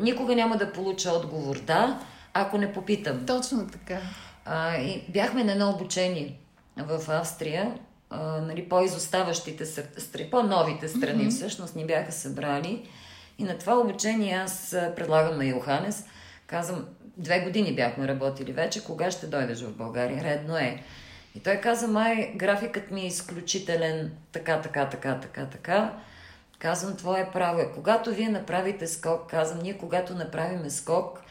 никога 0.00 0.34
няма 0.34 0.56
да 0.56 0.72
получа 0.72 1.10
отговор 1.10 1.60
да, 1.60 2.00
ако 2.34 2.58
не 2.58 2.72
попитам. 2.72 3.26
Точно 3.26 3.66
така. 3.66 4.00
А, 4.44 4.76
и 4.76 5.04
бяхме 5.08 5.44
на 5.44 5.52
едно 5.52 5.70
обучение 5.70 6.38
в 6.76 7.10
Австрия 7.10 7.74
а, 8.14 8.40
нали, 8.40 8.68
по-изоставащите 8.68 9.66
страни, 10.00 10.30
по-новите 10.30 10.88
страни 10.88 11.24
mm-hmm. 11.24 11.36
всъщност 11.36 11.76
ни 11.76 11.86
бяха 11.86 12.12
събрали. 12.12 12.88
И 13.38 13.44
на 13.44 13.58
това 13.58 13.78
обучение 13.78 14.34
аз 14.34 14.76
предлагам 14.96 15.36
на 15.36 15.46
Йоханес, 15.46 16.04
казвам, 16.46 16.86
две 17.16 17.40
години 17.40 17.74
бяхме 17.74 18.08
работили 18.08 18.52
вече, 18.52 18.84
кога 18.84 19.10
ще 19.10 19.26
дойдеш 19.26 19.60
в 19.62 19.76
България? 19.76 20.24
Редно 20.24 20.56
е. 20.56 20.82
И 21.34 21.40
той 21.40 21.56
каза, 21.56 21.88
май, 21.88 22.32
графикът 22.36 22.90
ми 22.90 23.00
е 23.00 23.06
изключителен, 23.06 24.12
така, 24.32 24.60
така, 24.60 24.88
така, 24.88 25.20
така, 25.20 25.46
така. 25.46 25.92
Казвам, 26.58 26.96
твое 26.96 27.30
право 27.32 27.60
е. 27.60 27.72
Когато 27.74 28.14
вие 28.14 28.28
направите 28.28 28.86
скок, 28.86 29.30
казвам, 29.30 29.62
ние 29.62 29.78
когато 29.78 30.14
направиме 30.14 30.70
скок, 30.70 31.22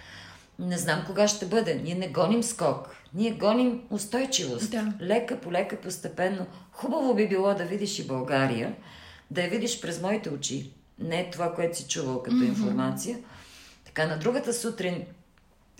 не 0.59 0.77
знам 0.77 1.03
кога 1.07 1.27
ще 1.27 1.45
бъде. 1.45 1.75
Ние 1.75 1.95
не 1.95 2.07
гоним 2.07 2.43
скок. 2.43 2.95
Ние 3.13 3.31
гоним 3.31 3.81
устойчивост. 3.89 4.71
Да. 4.71 4.93
Лека 5.01 5.39
по 5.39 5.51
лека, 5.51 5.81
постепенно. 5.81 6.45
Хубаво 6.71 7.15
би 7.15 7.27
било 7.27 7.53
да 7.53 7.65
видиш 7.65 7.99
и 7.99 8.07
България, 8.07 8.75
да 9.31 9.41
я 9.41 9.49
видиш 9.49 9.81
през 9.81 10.01
моите 10.01 10.29
очи. 10.29 10.71
Не 10.99 11.29
това, 11.29 11.53
което 11.53 11.77
си 11.77 11.87
чувал 11.87 12.23
като 12.23 12.37
mm-hmm. 12.37 12.47
информация. 12.47 13.17
Така, 13.85 14.07
на 14.07 14.19
другата 14.19 14.53
сутрин 14.53 15.05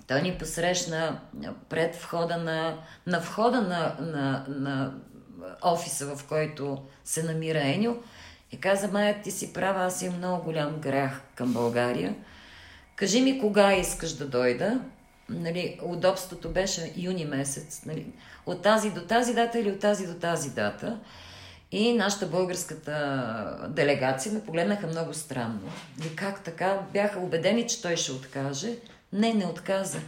той 0.08 0.22
ни 0.22 0.38
посрещна 0.38 1.19
пред 1.69 1.96
входа 1.96 2.38
на, 2.38 2.78
на 3.08 3.19
входа 3.19 3.62
на, 3.62 3.96
на, 4.00 4.46
на 4.48 4.93
офиса, 5.62 6.15
в 6.15 6.28
който 6.28 6.78
се 7.04 7.24
намира 7.24 7.62
Еню 7.63 7.96
И 8.52 8.60
каза, 8.60 8.88
Майя, 8.88 9.22
ти 9.24 9.32
си 9.32 9.54
права, 9.54 9.86
аз 9.86 10.02
имам 10.02 10.17
много 10.17 10.43
голям 10.43 10.80
грях 10.80 11.22
към 11.36 11.54
България. 11.54 12.15
Кажи 12.96 13.22
ми 13.22 13.39
кога 13.39 13.74
искаш 13.74 14.13
да 14.13 14.28
дойда. 14.28 14.80
Нали, 15.39 15.80
удобството 15.84 16.50
беше 16.50 16.93
юни 16.96 17.26
месец. 17.26 17.82
Нали, 17.86 18.06
от 18.46 18.62
тази 18.62 18.89
до 18.89 19.02
тази 19.02 19.34
дата 19.34 19.60
или 19.60 19.72
от 19.72 19.80
тази 19.80 20.08
до 20.08 20.13
тази 20.13 20.50
дата. 20.50 21.00
И 21.72 21.93
нашата 21.93 22.26
българската 22.26 23.67
делегация 23.69 24.34
ме 24.34 24.46
погледнаха 24.46 24.88
много 24.88 25.13
странно. 25.13 25.72
И 26.06 26.15
как 26.15 26.43
така? 26.43 26.80
Бяха 26.93 27.19
убедени, 27.19 27.67
че 27.67 27.82
той 27.82 27.96
ще 27.96 28.12
откаже. 28.12 28.76
Не, 29.13 29.34
не 29.34 29.46
отказа. 29.46 30.00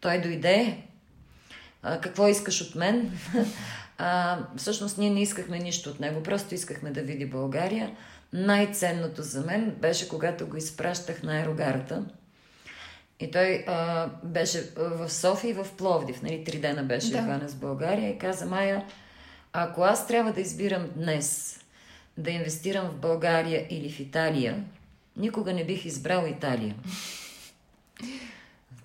Той 0.00 0.20
дойде. 0.20 0.78
А, 1.82 2.00
какво 2.00 2.28
искаш 2.28 2.60
от 2.60 2.74
мен? 2.74 3.18
А, 3.98 4.38
всъщност 4.56 4.98
ние 4.98 5.10
не 5.10 5.22
искахме 5.22 5.58
нищо 5.58 5.90
от 5.90 6.00
него, 6.00 6.22
просто 6.22 6.54
искахме 6.54 6.90
да 6.90 7.02
види 7.02 7.26
България. 7.26 7.90
Най-ценното 8.32 9.22
за 9.22 9.40
мен 9.40 9.70
беше 9.80 10.08
когато 10.08 10.46
го 10.46 10.56
изпращах 10.56 11.22
на 11.22 11.36
аерогарата. 11.36 12.04
И 13.20 13.30
той 13.30 13.64
а, 13.66 14.06
беше 14.22 14.70
в 14.76 15.10
София 15.10 15.50
и 15.50 15.54
в 15.54 15.66
Пловдив. 15.76 16.22
Нали, 16.22 16.44
три 16.44 16.58
дена 16.58 16.82
беше 16.82 17.10
да. 17.10 17.18
Ивана 17.18 17.48
с 17.48 17.54
България 17.54 18.10
и 18.10 18.18
каза, 18.18 18.46
Майя, 18.46 18.84
ако 19.52 19.82
аз 19.82 20.06
трябва 20.06 20.32
да 20.32 20.40
избирам 20.40 20.88
днес 20.96 21.60
да 22.18 22.30
инвестирам 22.30 22.88
в 22.88 22.96
България 22.96 23.66
или 23.70 23.90
в 23.90 24.00
Италия, 24.00 24.64
никога 25.16 25.52
не 25.52 25.64
бих 25.64 25.84
избрал 25.84 26.26
Италия. 26.26 26.74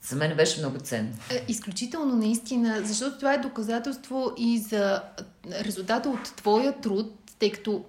За 0.02 0.15
мен 0.15 0.38
беше 0.38 0.60
много 0.60 0.80
ценно. 0.80 1.10
Е, 1.32 1.46
изключително 1.48 2.15
наистина, 2.15 2.82
защото 2.84 3.18
това 3.18 3.34
е 3.34 3.38
доказателство 3.38 4.32
и 4.38 4.60
за 4.60 5.04
резултата 5.52 6.10
от 6.10 6.36
твоя 6.36 6.82
труд, 6.82 7.32
тъй 7.39 7.52
като 7.52 7.86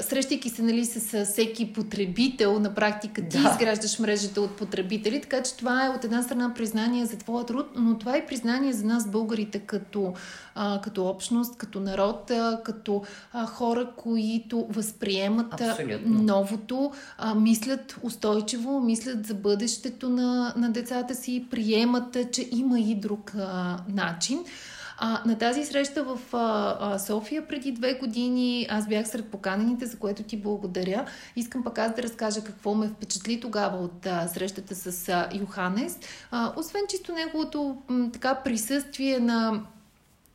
срещайки 0.00 0.48
се 0.50 0.62
нали, 0.62 0.84
с 0.84 1.24
всеки 1.24 1.72
потребител, 1.72 2.58
на 2.58 2.74
практика 2.74 3.22
ти 3.28 3.42
да. 3.42 3.50
изграждаш 3.50 3.98
мрежата 3.98 4.40
от 4.40 4.56
потребители, 4.56 5.20
така 5.20 5.42
че 5.42 5.56
това 5.56 5.86
е 5.86 5.88
от 5.88 6.04
една 6.04 6.22
страна 6.22 6.54
признание 6.54 7.06
за 7.06 7.18
твоя 7.18 7.46
труд, 7.46 7.66
но 7.76 7.98
това 7.98 8.16
е 8.16 8.26
признание 8.26 8.72
за 8.72 8.86
нас 8.86 9.10
българите 9.10 9.58
като, 9.58 10.14
а, 10.54 10.80
като 10.80 11.06
общност, 11.06 11.56
като 11.56 11.80
народ, 11.80 12.30
а, 12.30 12.60
като 12.64 13.02
а, 13.32 13.46
хора, 13.46 13.90
които 13.96 14.66
възприемат 14.70 15.60
Абсолютно. 15.60 16.22
новото, 16.22 16.92
а, 17.18 17.34
мислят 17.34 17.96
устойчиво, 18.02 18.80
мислят 18.80 19.26
за 19.26 19.34
бъдещето 19.34 20.08
на, 20.08 20.54
на 20.56 20.70
децата 20.70 21.14
си, 21.14 21.46
приемат, 21.50 22.16
че 22.32 22.48
има 22.52 22.80
и 22.80 22.94
друг 22.94 23.32
а, 23.38 23.76
начин. 23.88 24.44
А, 25.00 25.22
на 25.26 25.38
тази 25.38 25.64
среща 25.64 26.04
в 26.04 26.18
а, 26.32 26.76
а, 26.80 26.98
София 26.98 27.48
преди 27.48 27.72
две 27.72 27.94
години 27.94 28.66
аз 28.70 28.88
бях 28.88 29.08
сред 29.08 29.30
поканените, 29.30 29.86
за 29.86 29.98
което 29.98 30.22
ти 30.22 30.36
благодаря. 30.36 31.06
Искам 31.36 31.64
пък 31.64 31.78
аз 31.78 31.94
да 31.94 32.02
разкажа 32.02 32.44
какво 32.44 32.74
ме 32.74 32.88
впечатли 32.88 33.40
тогава 33.40 33.78
от 33.78 34.06
а, 34.06 34.28
срещата 34.28 34.74
с 34.74 35.08
а, 35.08 35.28
Йоханес. 35.34 35.98
А, 36.30 36.52
освен 36.56 36.82
чисто 36.88 37.12
неговото 37.12 37.76
м, 37.88 38.10
така 38.12 38.34
присъствие 38.34 39.18
на 39.18 39.62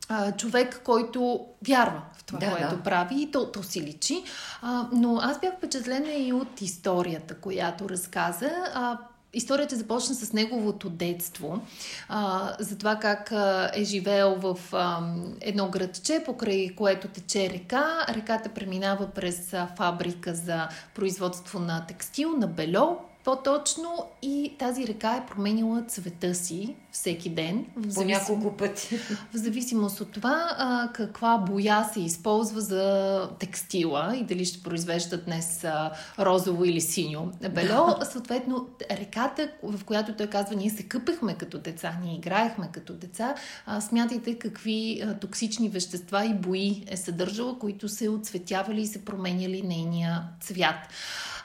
а, 0.08 0.32
човек, 0.32 0.80
който 0.84 1.46
вярва 1.68 2.02
в 2.16 2.24
това, 2.24 2.38
да, 2.38 2.50
което 2.50 2.76
да. 2.76 2.82
прави 2.82 3.22
и 3.22 3.30
то, 3.30 3.52
то 3.52 3.62
си 3.62 3.82
личи. 3.82 4.24
А, 4.62 4.88
но 4.92 5.18
аз 5.22 5.40
бях 5.40 5.56
впечатлена 5.56 6.12
и 6.12 6.32
от 6.32 6.60
историята, 6.60 7.34
която 7.34 7.88
разказа. 7.88 8.50
А, 8.74 8.98
Историята 9.34 9.76
започна 9.76 10.14
с 10.14 10.32
неговото 10.32 10.90
детство, 10.90 11.60
а, 12.08 12.52
за 12.60 12.78
това 12.78 12.96
как 12.96 13.32
а, 13.32 13.70
е 13.74 13.84
живеел 13.84 14.34
в 14.34 14.58
а, 14.72 15.00
едно 15.40 15.68
градче, 15.68 16.22
покрай 16.24 16.74
което 16.74 17.08
тече 17.08 17.50
река. 17.50 18.06
Реката 18.08 18.48
преминава 18.48 19.06
през 19.06 19.52
а, 19.52 19.68
фабрика 19.76 20.34
за 20.34 20.68
производство 20.94 21.58
на 21.58 21.86
текстил, 21.86 22.30
на 22.36 22.46
бельо, 22.46 22.98
по-точно 23.24 24.06
и 24.22 24.54
тази 24.58 24.86
река 24.86 25.16
е 25.16 25.26
променила 25.26 25.82
цвета 25.82 26.34
си 26.34 26.74
всеки 26.92 27.30
ден. 27.30 27.66
В 27.76 27.90
зависим... 27.90 28.02
По 28.02 28.08
няколко 28.08 28.56
пъти. 28.56 28.96
В 29.32 29.36
зависимост 29.36 30.00
от 30.00 30.12
това 30.12 30.50
а, 30.58 30.92
каква 30.92 31.38
боя 31.38 31.88
се 31.92 32.00
използва 32.00 32.60
за 32.60 33.28
текстила 33.38 34.16
и 34.16 34.24
дали 34.24 34.44
ще 34.44 34.62
произвеждат 34.62 35.24
днес 35.24 35.64
а, 35.64 35.92
розово 36.18 36.64
или 36.64 36.80
синьо 36.80 37.32
бело. 37.50 37.96
Да. 38.00 38.06
Съответно, 38.06 38.68
реката, 38.90 39.50
в 39.62 39.84
която 39.84 40.12
той 40.12 40.26
казва, 40.26 40.56
ние 40.56 40.70
се 40.70 40.82
къпехме 40.82 41.34
като 41.34 41.58
деца, 41.58 41.96
ние 42.02 42.16
играехме 42.16 42.68
като 42.72 42.92
деца, 42.92 43.34
а, 43.66 43.80
смятайте 43.80 44.38
какви 44.38 45.02
а, 45.04 45.14
токсични 45.14 45.68
вещества 45.68 46.26
и 46.26 46.34
бои 46.34 46.84
е 46.88 46.96
съдържала, 46.96 47.58
които 47.58 47.88
се 47.88 48.08
отцветявали 48.08 48.80
и 48.80 48.86
се 48.86 49.04
променяли 49.04 49.62
нейния 49.62 50.22
цвят. 50.40 50.76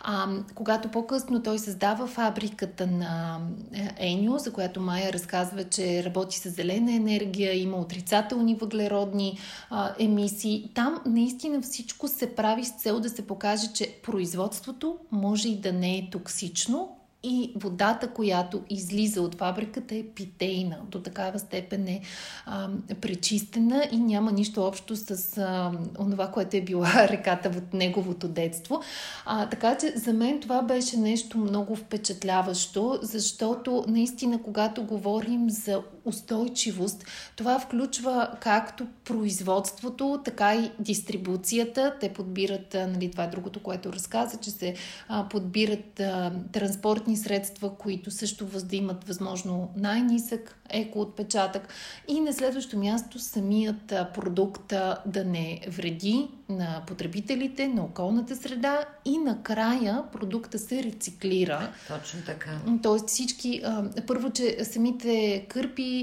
А, 0.01 0.27
когато 0.55 0.89
по-късно 0.89 1.43
той 1.43 1.59
създава 1.59 2.07
фабриката 2.07 2.87
на 2.87 3.39
е, 3.73 3.89
Еню, 3.97 4.37
за 4.37 4.53
която 4.53 4.81
Майя 4.81 5.13
разказва, 5.13 5.63
че 5.63 6.03
работи 6.03 6.37
с 6.37 6.49
зелена 6.49 6.93
енергия, 6.93 7.61
има 7.61 7.77
отрицателни 7.77 8.55
въглеродни 8.55 9.39
а, 9.69 9.93
емисии, 9.99 10.71
там 10.75 10.99
наистина 11.05 11.61
всичко 11.61 12.07
се 12.07 12.35
прави 12.35 12.65
с 12.65 12.71
цел 12.71 12.99
да 12.99 13.09
се 13.09 13.27
покаже, 13.27 13.67
че 13.73 13.99
производството 14.03 14.97
може 15.11 15.49
и 15.49 15.61
да 15.61 15.73
не 15.73 15.97
е 15.97 16.09
токсично, 16.11 16.98
и 17.23 17.53
водата, 17.55 18.09
която 18.09 18.61
излиза 18.69 19.21
от 19.21 19.35
фабриката 19.35 19.95
е 19.95 20.03
питейна. 20.03 20.77
До 20.87 21.01
такава 21.01 21.39
степен 21.39 21.87
е 21.87 22.01
а, 22.45 22.69
пречистена 23.01 23.87
и 23.91 23.97
няма 23.97 24.31
нищо 24.31 24.63
общо 24.63 24.95
с 24.95 25.37
а, 25.37 25.71
онова, 25.99 26.27
което 26.31 26.57
е 26.57 26.61
била 26.61 26.93
реката 27.07 27.49
в 27.49 27.61
неговото 27.73 28.27
детство. 28.27 28.81
А, 29.25 29.49
така 29.49 29.77
че 29.77 29.93
за 29.95 30.13
мен 30.13 30.39
това 30.39 30.61
беше 30.61 30.97
нещо 30.97 31.37
много 31.37 31.75
впечатляващо, 31.75 32.99
защото 33.01 33.85
наистина, 33.87 34.43
когато 34.43 34.83
говорим 34.83 35.49
за 35.49 35.81
устойчивост, 36.09 37.05
това 37.35 37.59
включва 37.59 38.31
както 38.39 38.87
производството, 39.03 40.21
така 40.25 40.55
и 40.55 40.71
дистрибуцията. 40.79 41.93
Те 41.99 42.13
подбират, 42.13 42.73
нали, 42.73 43.11
това 43.11 43.23
е 43.23 43.27
другото, 43.27 43.63
което 43.63 43.93
разказа, 43.93 44.37
че 44.37 44.51
се 44.51 44.75
а, 45.07 45.29
подбират 45.29 45.99
а, 45.99 46.31
транспортни 46.51 47.17
средства, 47.17 47.75
които 47.75 48.11
също 48.11 48.47
въздимат 48.47 49.03
възможно 49.03 49.69
най-нисък 49.75 50.55
екоотпечатък. 50.69 51.67
И 52.07 52.19
на 52.19 52.33
следващо 52.33 52.77
място 52.77 53.19
самият 53.19 53.93
продукт 54.13 54.73
да 55.05 55.25
не 55.25 55.61
вреди 55.67 56.27
на 56.49 56.81
потребителите, 56.87 57.67
на 57.67 57.83
околната 57.83 58.35
среда 58.35 58.85
и 59.05 59.17
накрая 59.17 60.03
продукта 60.11 60.59
се 60.59 60.83
рециклира. 60.83 61.71
Точно 61.87 62.19
така. 62.25 62.51
Тоест 62.83 63.07
всички, 63.07 63.61
първо, 64.07 64.29
че 64.29 64.57
самите 64.63 65.45
кърпи 65.49 65.98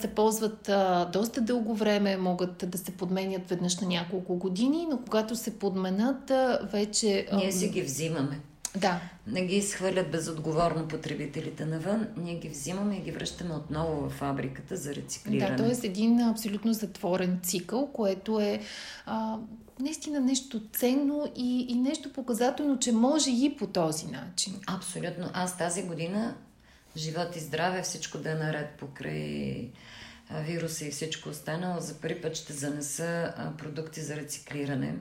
се 0.00 0.08
ползват 0.08 0.70
доста 1.12 1.40
дълго 1.40 1.74
време, 1.74 2.16
могат 2.16 2.64
да 2.70 2.78
се 2.78 2.90
подменят 2.90 3.48
веднъж 3.48 3.80
на 3.80 3.88
няколко 3.88 4.36
години, 4.36 4.86
но 4.90 4.98
когато 4.98 5.36
се 5.36 5.58
подменят, 5.58 6.32
вече... 6.72 7.28
Ние 7.32 7.52
си 7.52 7.68
ги 7.68 7.82
взимаме. 7.82 8.40
Да. 8.76 9.00
Не 9.26 9.46
ги 9.46 9.56
изхвърлят 9.56 10.10
безотговорно 10.10 10.88
потребителите 10.88 11.64
навън, 11.64 12.06
ние 12.16 12.34
ги 12.34 12.48
взимаме 12.48 12.96
и 12.96 13.00
ги 13.00 13.10
връщаме 13.10 13.54
отново 13.54 14.08
в 14.08 14.12
фабриката 14.12 14.76
за 14.76 14.94
рециклиране. 14.94 15.56
Да, 15.56 15.74
т.е. 15.74 15.86
един 15.86 16.20
абсолютно 16.20 16.72
затворен 16.72 17.40
цикъл, 17.42 17.86
което 17.92 18.40
е 18.40 18.60
а, 19.06 19.36
наистина 19.80 20.20
нещо 20.20 20.60
ценно 20.72 21.26
и, 21.36 21.66
и 21.68 21.74
нещо 21.74 22.12
показателно, 22.12 22.78
че 22.78 22.92
може 22.92 23.30
и 23.30 23.56
по 23.58 23.66
този 23.66 24.06
начин. 24.06 24.54
Абсолютно. 24.66 25.30
Аз 25.34 25.58
тази 25.58 25.82
година, 25.82 26.34
живот 26.98 27.36
и 27.36 27.40
здраве, 27.40 27.82
всичко 27.82 28.18
да 28.18 28.30
е 28.30 28.34
наред 28.34 28.70
покрай 28.78 29.70
вируса 30.30 30.84
и 30.84 30.90
всичко 30.90 31.28
останало, 31.28 31.80
за 31.80 32.00
първи 32.00 32.20
път 32.20 32.36
ще 32.36 32.52
занеса 32.52 33.32
продукти 33.58 34.00
за 34.00 34.16
рециклиране 34.16 34.94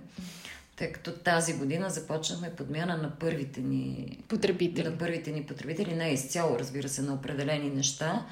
тъй 0.77 0.91
като 0.91 1.11
тази 1.11 1.53
година 1.53 1.89
започнахме 1.89 2.55
подмяна 2.55 2.97
на 2.97 3.11
първите 3.19 3.61
ни 3.61 4.17
потребители. 4.27 4.89
На 4.89 4.97
първите 4.97 5.31
ни 5.31 5.43
потребители, 5.43 5.95
не 5.95 6.09
изцяло, 6.09 6.59
разбира 6.59 6.89
се, 6.89 7.01
на 7.01 7.13
определени 7.13 7.69
неща. 7.69 8.25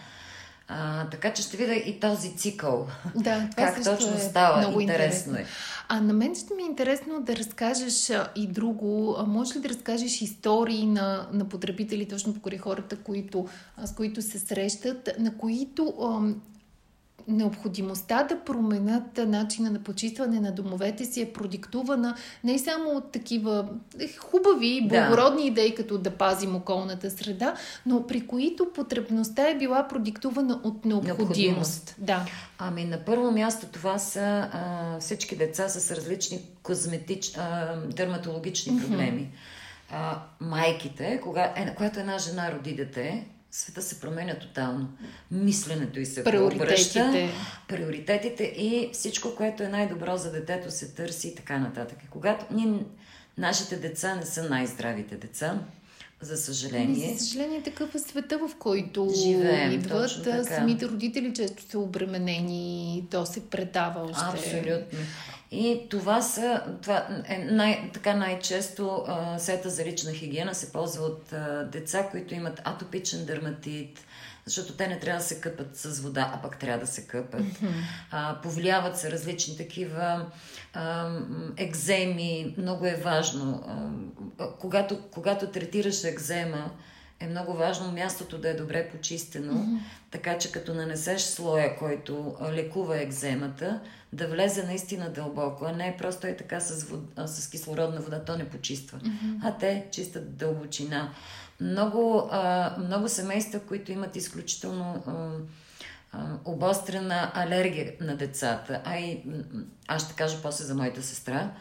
А, 0.68 1.10
така 1.10 1.34
че 1.34 1.42
ще 1.42 1.58
видя 1.58 1.74
и 1.74 2.00
този 2.00 2.36
цикъл. 2.38 2.88
Да, 3.16 3.48
това 3.56 3.66
как 3.66 3.84
точно 3.84 4.16
е 4.16 4.20
става. 4.20 4.58
Много 4.58 4.80
интересно, 4.80 5.32
интересно 5.32 5.38
е. 5.38 5.46
А 5.90 6.02
на 6.02 6.14
мен 6.14 6.36
ще 6.36 6.54
ми 6.54 6.64
е 6.64 6.66
интересно 6.66 7.22
да 7.22 7.36
разкажеш 7.36 8.12
и 8.36 8.48
друго. 8.48 9.18
Може 9.28 9.56
ли 9.56 9.60
да 9.60 9.70
разкажеш 9.70 10.22
истории 10.22 10.86
на, 10.86 11.28
на 11.32 11.50
потребители, 11.50 12.08
точно 12.08 12.34
покрай 12.34 12.58
хората, 12.58 12.96
които, 12.96 13.48
с 13.86 13.96
които 13.96 14.22
се 14.22 14.40
срещат, 14.40 15.10
на 15.20 15.38
които 15.38 15.94
необходимостта 17.28 18.24
да 18.24 18.40
променят 18.40 19.18
начина 19.18 19.72
на 19.72 19.80
почистване 19.80 20.40
на 20.40 20.52
домовете 20.52 21.06
си 21.06 21.22
е 21.22 21.34
продиктувана 21.34 22.16
не 22.44 22.60
само 22.60 22.90
от 22.90 23.12
такива 23.12 23.68
хубави, 24.18 24.88
благородни 24.90 25.42
да. 25.42 25.48
идеи, 25.48 25.76
като 25.76 25.98
да 25.98 26.12
пазим 26.12 26.56
околната 26.56 27.12
среда, 27.12 27.56
но 27.86 28.08
при 28.08 28.28
които 28.28 28.74
потребността 28.74 29.50
е 29.50 29.58
била 29.58 29.88
продиктувана 29.88 30.62
от 30.64 30.86
необходимост. 30.86 31.18
необходимост. 31.18 31.96
Да. 31.98 32.26
Ами 32.58 32.86
на 32.86 33.00
първо 33.00 33.32
място 33.32 33.68
това 33.72 34.00
са 34.00 34.50
а, 34.52 35.00
всички 35.00 35.36
деца 35.36 35.70
с 35.70 35.92
различни 35.92 36.42
козметич, 36.64 37.32
а, 37.38 37.76
дерматологични 37.76 38.82
проблеми. 38.82 39.22
Mm-hmm. 39.22 39.92
А, 39.92 40.22
майките, 40.40 41.20
кога, 41.24 41.54
е, 41.56 41.76
когато 41.76 42.00
една 42.00 42.18
жена 42.18 42.52
роди 42.52 42.74
дете, 42.76 43.26
света 43.56 43.82
се 43.82 44.00
променя 44.00 44.40
тотално. 44.40 44.90
Мисленето 45.32 46.00
и 46.00 46.06
се 46.06 46.24
приоритетите. 46.24 47.30
приоритетите 47.68 48.44
и 48.44 48.90
всичко, 48.94 49.36
което 49.36 49.64
е 49.64 49.68
най-добро 49.68 50.18
за 50.18 50.32
детето 50.32 50.72
се 50.72 50.94
търси 50.94 51.28
и 51.28 51.36
така 51.36 51.58
нататък. 51.58 51.98
Когато 52.10 52.46
ние, 52.52 52.86
нашите 53.38 53.76
деца 53.76 54.16
не 54.16 54.26
са 54.26 54.50
най-здравите 54.50 55.16
деца, 55.16 55.60
за 56.22 56.38
съжаление. 56.38 57.14
За 57.14 57.20
съжаление, 57.20 57.64
такъв 57.64 57.96
е 57.96 58.00
света, 58.00 58.38
в 58.38 58.56
който 58.60 59.12
Живеем, 59.16 59.72
идват. 59.72 60.12
Самите 60.48 60.88
родители 60.88 61.34
често 61.34 61.64
са 61.64 61.80
обременени, 61.80 63.08
то 63.12 63.26
се 63.26 63.50
предава 63.50 64.02
още. 64.02 64.24
Абсолютно. 64.26 65.00
И 65.52 65.82
това 65.90 66.22
са, 66.22 66.64
това 66.82 67.08
е 67.28 67.38
най, 67.38 67.90
така 67.94 68.16
най-често 68.16 69.04
а, 69.08 69.40
сета 69.40 69.70
за 69.70 69.86
лична 69.86 70.12
хигиена 70.14 70.56
се 70.56 70.72
ползва 70.72 71.06
от 71.06 71.34
а, 71.34 71.64
деца, 71.72 72.08
които 72.12 72.34
имат 72.34 72.62
атопичен 72.64 73.26
дерматит, 73.26 74.00
защото 74.46 74.74
те 74.74 74.88
не 74.88 75.00
трябва 75.00 75.20
да 75.20 75.26
се 75.26 75.42
къпат 75.42 75.78
с 75.78 76.00
вода, 76.00 76.32
а 76.34 76.42
пък 76.42 76.60
трябва 76.60 76.80
да 76.80 76.92
се 76.92 77.08
къпат. 77.08 77.42
Mm-hmm. 77.42 77.74
А, 78.12 78.42
повлияват 78.44 78.98
се 78.98 79.12
различни 79.12 79.58
такива 79.58 80.26
а, 80.74 81.18
екземи. 81.58 82.56
Много 82.58 82.86
е 82.86 82.96
важно. 82.96 83.64
А, 84.40 84.50
когато, 84.60 85.02
когато 85.12 85.48
третираш 85.48 86.04
екзема, 86.04 86.72
е 87.20 87.28
много 87.28 87.54
важно 87.54 87.92
мястото 87.92 88.38
да 88.38 88.50
е 88.50 88.54
добре 88.54 88.90
почистено, 88.90 89.54
mm-hmm. 89.54 89.80
така 90.12 90.38
че 90.38 90.52
като 90.52 90.74
нанесеш 90.74 91.22
слоя, 91.22 91.78
който 91.78 92.36
лекува 92.52 93.02
екземата, 93.02 93.80
да 94.14 94.28
влезе 94.28 94.64
наистина 94.64 95.10
дълбоко, 95.10 95.66
а 95.66 95.72
не 95.72 95.98
просто 95.98 96.28
е 96.28 96.38
така 96.38 96.60
с, 96.60 96.84
вод, 96.84 97.02
с 97.26 97.50
кислородна 97.50 98.02
вода, 98.02 98.24
то 98.24 98.38
не 98.38 98.50
почиства, 98.50 99.00
mm-hmm. 99.00 99.40
а 99.44 99.58
те 99.58 99.86
чистят 99.92 100.38
дълбочина. 100.38 101.14
Много, 101.62 102.30
а, 102.32 102.76
много 102.80 103.10
семейства, 103.10 103.60
които 103.60 103.92
имат 103.92 104.16
изключително 104.16 105.04
а, 105.08 105.12
а, 106.12 106.38
обострена 106.46 107.32
алергия 107.34 107.94
на 108.02 108.16
децата, 108.16 108.82
а 108.86 108.98
и 108.98 109.24
аз 109.88 110.06
ще 110.06 110.16
кажа 110.16 110.38
после 110.42 110.66
за 110.66 110.76
моята 110.76 111.04
сестра, 111.04 111.52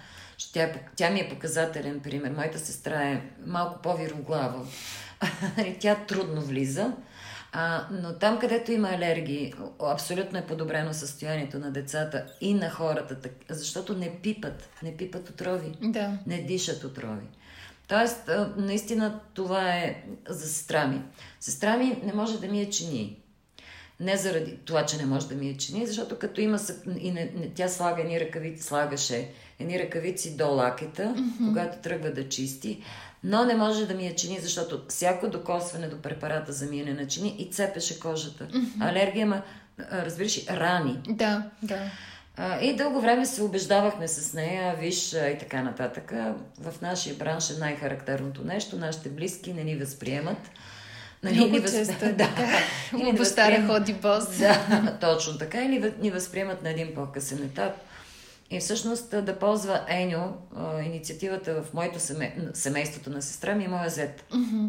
тя, 0.52 0.72
тя 0.96 1.10
ми 1.10 1.20
е 1.20 1.28
показателен 1.28 2.00
пример. 2.00 2.30
Моята 2.30 2.58
сестра 2.58 3.02
е 3.02 3.22
малко 3.46 3.82
по-вироглава. 3.82 4.66
тя 5.80 5.94
трудно 5.94 6.40
влиза, 6.40 6.92
а, 7.52 7.86
но 7.90 8.12
там, 8.12 8.38
където 8.38 8.72
има 8.72 8.88
алергии, 8.88 9.54
абсолютно 9.80 10.38
е 10.38 10.46
подобрено 10.46 10.94
състоянието 10.94 11.58
на 11.58 11.70
децата 11.70 12.26
и 12.40 12.54
на 12.54 12.70
хората, 12.70 13.16
защото 13.48 13.94
не 13.96 14.18
пипат, 14.22 14.68
не 14.82 14.96
пипат 14.96 15.28
отрови, 15.28 15.72
да. 15.82 16.18
не 16.26 16.42
дишат 16.42 16.84
отрови. 16.84 17.26
Тоест, 17.88 18.30
наистина 18.56 19.20
това 19.34 19.74
е 19.74 20.04
за 20.28 20.48
сестра 20.48 20.86
ми. 20.86 21.02
Сестра 21.40 21.76
ми 21.76 21.98
не 22.04 22.12
може 22.12 22.40
да 22.40 22.46
ми 22.46 22.60
е 22.60 22.70
чини. 22.70 23.18
Не 24.00 24.16
заради 24.16 24.56
това, 24.64 24.86
че 24.86 24.96
не 24.96 25.06
може 25.06 25.28
да 25.28 25.34
ми 25.34 25.48
е 25.48 25.56
чини, 25.56 25.86
защото 25.86 26.18
като 26.18 26.40
има 26.40 26.58
и 26.98 27.12
не, 27.12 27.32
не, 27.36 27.50
тя 27.54 27.68
слага 27.68 28.02
едни 28.02 28.20
ръкавици, 28.20 28.62
слагаше 28.62 29.28
едни 29.58 29.78
ръкавици 29.78 30.36
до 30.36 30.48
лакета, 30.48 31.02
mm-hmm. 31.02 31.48
когато 31.48 31.78
тръгва 31.78 32.10
да 32.10 32.28
чисти, 32.28 32.82
но 33.24 33.44
не 33.44 33.54
може 33.54 33.86
да 33.86 33.94
ми 33.94 34.06
я 34.06 34.14
чини, 34.14 34.38
защото 34.40 34.84
всяко 34.88 35.28
докосване 35.28 35.88
до 35.88 36.02
препарата 36.02 36.52
за 36.52 36.66
миене 36.66 36.94
на 36.94 37.06
чини 37.06 37.36
и 37.38 37.50
цепеше 37.50 38.00
кожата. 38.00 38.48
Mm-hmm. 38.48 38.90
Алергия, 38.90 39.26
ма, 39.26 39.42
разбираш, 39.92 40.46
рани. 40.46 40.98
Да, 41.08 41.50
да. 41.62 41.90
И 42.60 42.76
дълго 42.76 43.00
време 43.00 43.26
се 43.26 43.42
убеждавахме 43.42 44.08
с 44.08 44.34
нея, 44.34 44.76
виж 44.78 45.12
и 45.12 45.36
така 45.40 45.62
нататък. 45.62 46.12
В 46.60 46.80
нашия 46.82 47.14
бранш 47.14 47.50
е 47.50 47.58
най-характерното 47.58 48.44
нещо. 48.44 48.76
Нашите 48.76 49.08
близки 49.08 49.52
не 49.52 49.64
ни 49.64 49.76
възприемат. 49.76 50.50
Нали, 51.22 51.34
Много 51.34 51.52
ни 51.52 51.58
възп... 51.58 51.74
често 51.74 52.04
е 52.04 52.08
да. 52.12 52.16
така. 52.16 53.12
Бащаря 53.16 53.66
ходи 53.66 53.92
бос. 53.92 54.38
Да, 54.38 54.96
точно 55.00 55.38
така. 55.38 55.64
Или 55.64 55.94
ни 56.00 56.10
възприемат 56.10 56.62
на 56.62 56.70
един 56.70 56.94
по-късен 56.94 57.44
етап. 57.44 57.72
И 58.50 58.60
всъщност 58.60 59.24
да 59.24 59.38
ползва 59.38 59.80
Еньо, 59.88 60.32
инициативата 60.84 61.62
в 61.62 61.74
моето 61.74 62.00
семе... 62.00 62.36
семейството 62.54 63.10
на 63.10 63.22
сестра 63.22 63.54
ми 63.54 63.64
и 63.64 63.68
моя 63.68 63.90
зет. 63.90 64.24
Mm-hmm. 64.32 64.68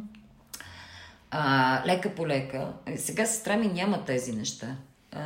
А, 1.31 1.81
лека 1.87 2.15
по 2.15 2.27
лека. 2.27 2.73
Сега 2.97 3.25
сестра 3.25 3.57
ми 3.57 3.67
няма 3.67 4.05
тези 4.05 4.31
неща 4.31 4.75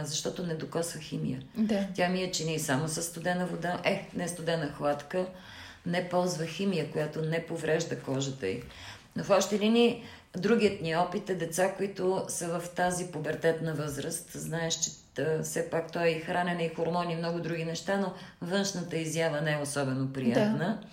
защото 0.03 0.43
не 0.43 0.53
докосва 0.53 0.99
химия. 0.99 1.41
Да. 1.55 1.87
Тя 1.95 2.09
ми 2.09 2.23
е 2.23 2.31
чини 2.31 2.59
само 2.59 2.87
с 2.87 3.01
студена 3.01 3.45
вода, 3.45 3.81
е, 3.83 4.09
не 4.15 4.27
студена 4.27 4.71
хладка, 4.71 5.25
не 5.85 6.09
ползва 6.09 6.45
химия, 6.45 6.91
която 6.91 7.21
не 7.21 7.45
поврежда 7.45 7.99
кожата 7.99 8.47
й. 8.47 8.63
Но 9.15 9.23
в 9.23 9.29
още 9.29 9.59
линии, 9.59 10.03
другият 10.37 10.81
ни 10.81 10.95
опит 10.95 11.29
е 11.29 11.35
деца, 11.35 11.73
които 11.77 12.25
са 12.27 12.59
в 12.59 12.69
тази 12.69 13.11
пубертетна 13.11 13.73
възраст. 13.73 14.31
Знаеш, 14.31 14.73
че 14.73 14.89
да, 15.15 15.43
все 15.43 15.69
пак 15.69 15.91
той 15.91 16.07
е 16.07 16.11
и 16.11 16.19
хранене, 16.19 16.65
и 16.65 16.75
хормони, 16.75 17.13
и 17.13 17.15
много 17.15 17.39
други 17.39 17.65
неща, 17.65 17.97
но 17.97 18.13
външната 18.41 18.97
изява 18.97 19.41
не 19.41 19.53
е 19.53 19.61
особено 19.61 20.13
приятна. 20.13 20.79
Да. 20.83 20.87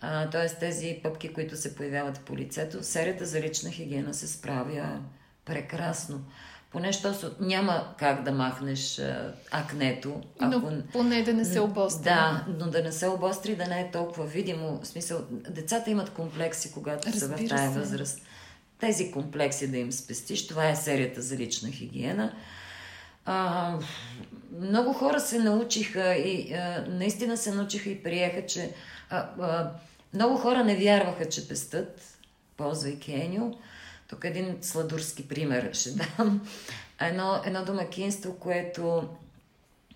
А, 0.00 0.30
тоест 0.30 0.58
тези 0.58 1.00
пъпки, 1.02 1.32
които 1.32 1.56
се 1.56 1.76
появяват 1.76 2.20
по 2.20 2.36
лицето, 2.36 2.82
серията 2.82 3.26
за 3.26 3.40
лична 3.40 3.70
хигиена 3.70 4.14
се 4.14 4.28
справя 4.28 5.00
прекрасно. 5.44 6.24
Поне, 6.70 6.92
що 6.92 7.14
няма 7.40 7.94
как 7.98 8.22
да 8.22 8.32
махнеш 8.32 9.00
акнето. 9.50 10.22
Ако... 10.38 10.70
Но 10.70 10.82
поне 10.92 11.22
да 11.22 11.34
не 11.34 11.44
се 11.44 11.60
обостри. 11.60 12.04
Да, 12.04 12.44
но 12.58 12.66
да 12.66 12.82
не 12.82 12.92
се 12.92 13.08
обостри, 13.08 13.56
да 13.56 13.66
не 13.66 13.80
е 13.80 13.90
толкова 13.90 14.26
видимо. 14.26 14.80
В 14.82 14.86
смисъл, 14.86 15.20
децата 15.30 15.90
имат 15.90 16.10
комплекси, 16.10 16.72
когато 16.72 17.08
Разбира 17.08 17.58
са 17.58 17.68
в 17.68 17.72
се. 17.72 17.78
възраст. 17.78 18.22
Тези 18.80 19.10
комплекси 19.10 19.68
да 19.70 19.78
им 19.78 19.92
спестиш, 19.92 20.46
това 20.46 20.68
е 20.68 20.76
серията 20.76 21.22
за 21.22 21.36
лична 21.36 21.70
хигиена. 21.70 22.32
А, 23.24 23.72
много 24.60 24.92
хора 24.92 25.20
се 25.20 25.38
научиха 25.38 26.14
и 26.14 26.52
а, 26.54 26.84
наистина 26.88 27.36
се 27.36 27.54
научиха 27.54 27.90
и 27.90 28.02
приеха, 28.02 28.46
че 28.46 28.74
а, 29.10 29.28
а, 29.40 29.70
много 30.14 30.36
хора 30.36 30.64
не 30.64 30.76
вярваха, 30.76 31.28
че 31.28 31.48
пестат, 31.48 32.18
ползвайки 32.56 33.12
Еню. 33.12 33.58
Тук 34.08 34.24
един 34.24 34.58
сладурски 34.62 35.28
пример 35.28 35.70
ще 35.72 35.90
дам. 35.90 36.48
Едно, 37.00 37.40
едно 37.44 37.64
домакинство, 37.64 38.36
което 38.38 39.08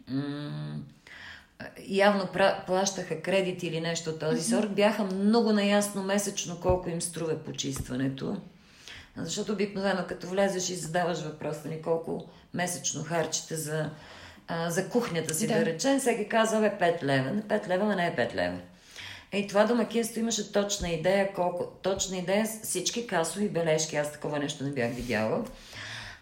м- 0.09 0.79
явно 1.89 2.29
плащаха 2.67 3.23
кредити 3.23 3.67
или 3.67 3.81
нещо 3.81 4.11
от 4.11 4.21
този 4.21 4.43
сорт, 4.43 4.75
бяха 4.75 5.05
много 5.05 5.53
наясно 5.53 6.03
месечно 6.03 6.61
колко 6.61 6.89
им 6.89 7.03
струва 7.03 7.39
почистването. 7.39 8.37
Защото 9.17 9.53
обикновено 9.53 10.05
като 10.09 10.27
влезеш 10.27 10.71
и 10.71 10.77
задаваш 10.77 11.19
въпроса 11.23 11.69
ни 11.69 11.83
колко 11.83 12.29
месечно 12.55 13.05
харчите 13.05 13.57
за, 13.57 13.91
а, 14.49 14.71
за 14.71 14.89
кухнята 14.89 15.35
си, 15.35 15.47
да, 15.47 15.55
да 15.55 15.65
речем, 15.65 15.99
всеки 16.01 16.29
казва, 16.29 16.61
бе, 16.61 16.79
5 16.79 17.03
лева. 17.03 17.31
Не 17.31 17.43
5 17.43 17.69
лева, 17.69 17.97
не 17.97 18.07
е 18.07 18.17
5 18.17 18.35
лева. 18.35 18.59
Ей, 19.33 19.47
това 19.47 19.65
домакинство 19.65 20.21
имаше 20.21 20.53
точна 20.53 20.89
идея, 20.89 21.33
колко, 21.35 21.65
точна 21.83 22.17
идея 22.17 22.47
с 22.47 22.61
всички 22.63 23.07
касови 23.07 23.49
бележки. 23.49 23.97
Аз 23.97 24.13
такова 24.13 24.39
нещо 24.39 24.65
не 24.65 24.71
бях 24.71 24.95
видяла. 24.95 25.45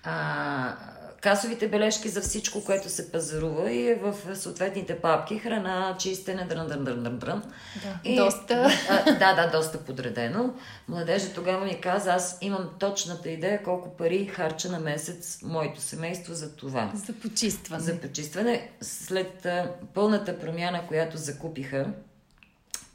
А, 0.04 0.76
касовите 1.20 1.68
бележки 1.68 2.08
за 2.08 2.20
всичко, 2.20 2.64
което 2.64 2.88
се 2.88 3.12
пазарува 3.12 3.72
и 3.72 3.88
е 3.88 3.94
в 3.94 4.14
съответните 4.34 4.98
папки. 4.98 5.38
Храна, 5.38 5.96
чистене, 5.98 6.44
дрън, 6.44 6.66
дрън, 6.66 6.84
дрън, 6.84 7.02
дрън, 7.02 7.18
дрън. 7.18 7.42
Да, 7.82 8.10
и, 8.10 8.16
доста. 8.16 8.70
А, 8.88 9.04
да, 9.04 9.34
да, 9.34 9.50
доста 9.50 9.78
подредено. 9.78 10.54
Младежа 10.88 11.32
тогава 11.34 11.64
ми 11.64 11.80
каза, 11.80 12.12
аз 12.12 12.38
имам 12.40 12.70
точната 12.78 13.30
идея 13.30 13.62
колко 13.62 13.96
пари 13.96 14.26
харча 14.26 14.68
на 14.68 14.78
месец 14.78 15.38
моето 15.42 15.80
семейство 15.80 16.34
за 16.34 16.56
това. 16.56 16.92
За 16.94 17.12
почистване. 17.12 17.82
За 17.82 18.00
почистване. 18.00 18.70
След 18.80 19.46
а, 19.46 19.70
пълната 19.94 20.38
промяна, 20.38 20.86
която 20.86 21.16
закупиха, 21.16 21.86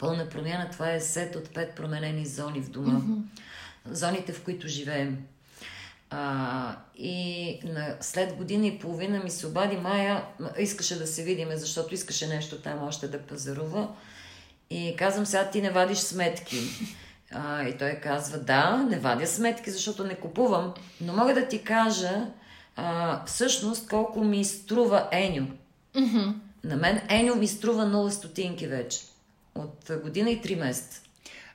Пълна 0.03 0.29
промяна, 0.29 0.69
това 0.71 0.91
е 0.91 0.99
сет 0.99 1.35
от 1.35 1.53
пет 1.53 1.75
променени 1.75 2.25
зони 2.25 2.61
в 2.61 2.69
дома. 2.69 2.99
Mm-hmm. 2.99 3.21
Зоните, 3.91 4.33
в 4.33 4.43
които 4.43 4.67
живеем. 4.67 5.17
А, 6.09 6.75
и 6.97 7.59
на, 7.63 7.95
след 8.01 8.35
година 8.35 8.67
и 8.67 8.79
половина 8.79 9.19
ми 9.19 9.29
се 9.29 9.47
обади 9.47 9.77
Майя, 9.77 10.23
искаше 10.59 10.99
да 10.99 11.07
се 11.07 11.23
видиме, 11.23 11.57
защото 11.57 11.93
искаше 11.93 12.27
нещо 12.27 12.57
там 12.57 12.83
още 12.83 13.07
да 13.07 13.21
пазарува. 13.21 13.87
И 14.69 14.95
казвам 14.97 15.25
сега, 15.25 15.49
ти 15.49 15.61
не 15.61 15.71
вадиш 15.71 15.97
сметки. 15.97 16.57
А, 17.31 17.63
и 17.63 17.77
той 17.77 17.91
казва, 17.91 18.37
да, 18.37 18.77
не 18.77 18.99
вадя 18.99 19.27
сметки, 19.27 19.71
защото 19.71 20.03
не 20.03 20.15
купувам, 20.15 20.73
но 21.01 21.13
мога 21.13 21.33
да 21.33 21.47
ти 21.47 21.63
кажа 21.63 22.27
а, 22.75 23.25
всъщност 23.25 23.89
колко 23.89 24.23
ми 24.23 24.45
струва 24.45 25.07
Еню. 25.11 25.47
Mm-hmm. 25.95 26.33
На 26.63 26.75
мен 26.75 27.01
Еню 27.09 27.35
ми 27.35 27.47
струва 27.47 27.85
0 27.85 28.09
стотинки 28.09 28.67
вече. 28.67 28.99
От 29.55 29.91
година 30.03 30.31
и 30.31 30.41
3 30.41 30.59
месеца. 30.59 31.01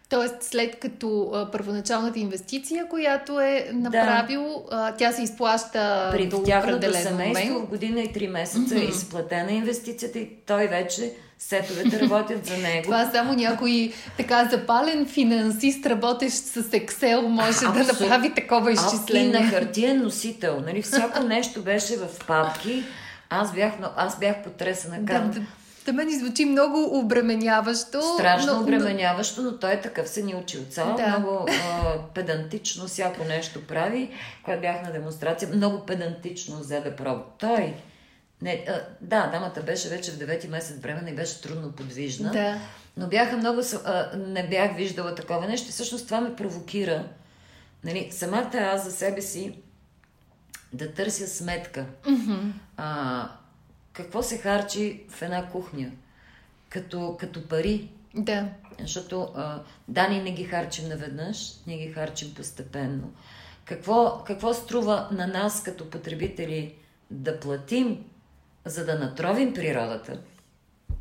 Тоест, 0.09 0.34
след 0.40 0.78
като 0.78 1.30
а, 1.34 1.51
първоначалната 1.51 2.18
инвестиция, 2.18 2.88
която 2.88 3.40
е 3.40 3.70
направил, 3.72 4.42
да. 4.70 4.76
а, 4.76 4.94
тя 4.96 5.12
се 5.12 5.22
изплаща 5.22 6.09
При 6.12 6.26
до 6.26 6.42
тяхното 6.42 6.94
семейство 6.94 7.59
в 7.59 7.66
година 7.66 8.01
и 8.01 8.12
3 8.12 8.28
месеца 8.28 8.74
mm-hmm. 8.74 8.86
е 8.86 8.90
изплатена 8.90 9.53
инвестицията 9.53 10.18
и 10.18 10.28
той 10.46 10.66
вече 10.66 11.12
сетовете 11.38 12.01
работят 12.01 12.46
за 12.46 12.57
него. 12.57 12.82
Това 12.82 13.11
само 13.11 13.32
някой 13.32 13.92
така 14.16 14.49
запален 14.51 15.07
финансист, 15.07 15.86
работещ 15.86 16.36
с 16.36 16.62
Excel, 16.62 17.20
може 17.20 17.59
а, 17.66 17.72
да 17.72 17.84
направи 17.84 18.34
такова 18.34 18.72
изчисление. 18.72 19.36
А, 19.36 19.40
и 19.40 19.42
на 19.42 19.51
хартиен 19.51 20.03
носител. 20.03 20.61
Нали? 20.66 20.82
Всяко 20.82 21.22
нещо 21.26 21.62
беше 21.62 21.96
в 21.96 22.26
папки. 22.26 22.84
Аз 23.30 23.55
бях, 23.55 23.72
аз 23.96 24.18
бях 24.18 24.42
потресена. 24.42 24.96
Да, 25.01 25.20
да, 25.20 25.40
да 25.89 25.93
мен 25.93 26.18
звучи 26.18 26.45
много 26.45 26.99
обременяващо. 26.99 28.03
Страшно 28.18 28.55
но, 28.55 28.61
обременяващо, 28.61 29.43
но 29.43 29.59
той 29.59 29.72
е 29.72 29.80
такъв 29.80 30.09
се 30.09 30.22
ни 30.22 30.34
учи 30.34 30.59
от 30.59 30.72
цяло. 30.72 30.97
Да. 30.97 31.09
Много 31.09 31.47
а, 31.49 31.99
педантично 32.14 32.86
всяко 32.86 33.24
нещо 33.24 33.66
прави. 33.66 34.11
Когато 34.45 34.61
бях 34.61 34.82
на 34.82 34.93
демонстрация, 34.93 35.49
много 35.55 35.86
педантично 35.86 36.59
взе 36.59 36.80
да 36.80 36.97
пробва. 36.97 37.24
Той 37.39 37.74
не, 38.43 38.64
а, 38.68 38.80
да, 39.01 39.26
дамата 39.26 39.62
беше 39.62 39.89
вече 39.89 40.11
в 40.11 40.18
9 40.18 40.49
месец 40.49 40.78
време 40.78 41.11
и 41.11 41.14
беше 41.14 41.41
трудно 41.41 41.72
подвижна. 41.72 42.30
Да. 42.30 42.59
Но 42.97 43.07
бяха 43.07 43.36
много... 43.36 43.61
А, 43.84 44.11
не 44.16 44.49
бях 44.49 44.76
виждала 44.76 45.14
такова 45.14 45.47
нещо. 45.47 45.70
Всъщност 45.70 46.05
това 46.05 46.20
ме 46.20 46.36
провокира. 46.36 47.05
Нали, 47.84 48.09
самата 48.12 48.55
аз 48.55 48.84
за 48.84 48.93
себе 48.93 49.22
си 49.22 49.59
да 50.72 50.93
търся 50.93 51.26
сметка. 51.26 51.86
Mm-hmm. 52.05 52.51
А, 52.76 53.28
какво 53.93 54.22
се 54.22 54.39
харчи 54.39 55.05
в 55.09 55.22
една 55.22 55.51
кухня? 55.51 55.91
Като, 56.68 57.16
като 57.20 57.49
пари. 57.49 57.89
Да. 58.14 58.49
Защото 58.80 59.32
а, 59.34 59.62
да, 59.89 60.09
ние 60.09 60.22
не 60.22 60.32
ги 60.32 60.45
харчим 60.45 60.89
наведнъж, 60.89 61.53
ние 61.66 61.78
ги 61.78 61.93
харчим 61.93 62.34
постепенно. 62.34 63.12
Какво, 63.64 64.24
какво 64.26 64.55
струва 64.55 65.09
на 65.12 65.26
нас 65.26 65.62
като 65.62 65.91
потребители 65.91 66.74
да 67.11 67.41
платим 67.41 68.05
за 68.64 68.84
да 68.84 68.99
натровим 68.99 69.55
природата 69.55 70.20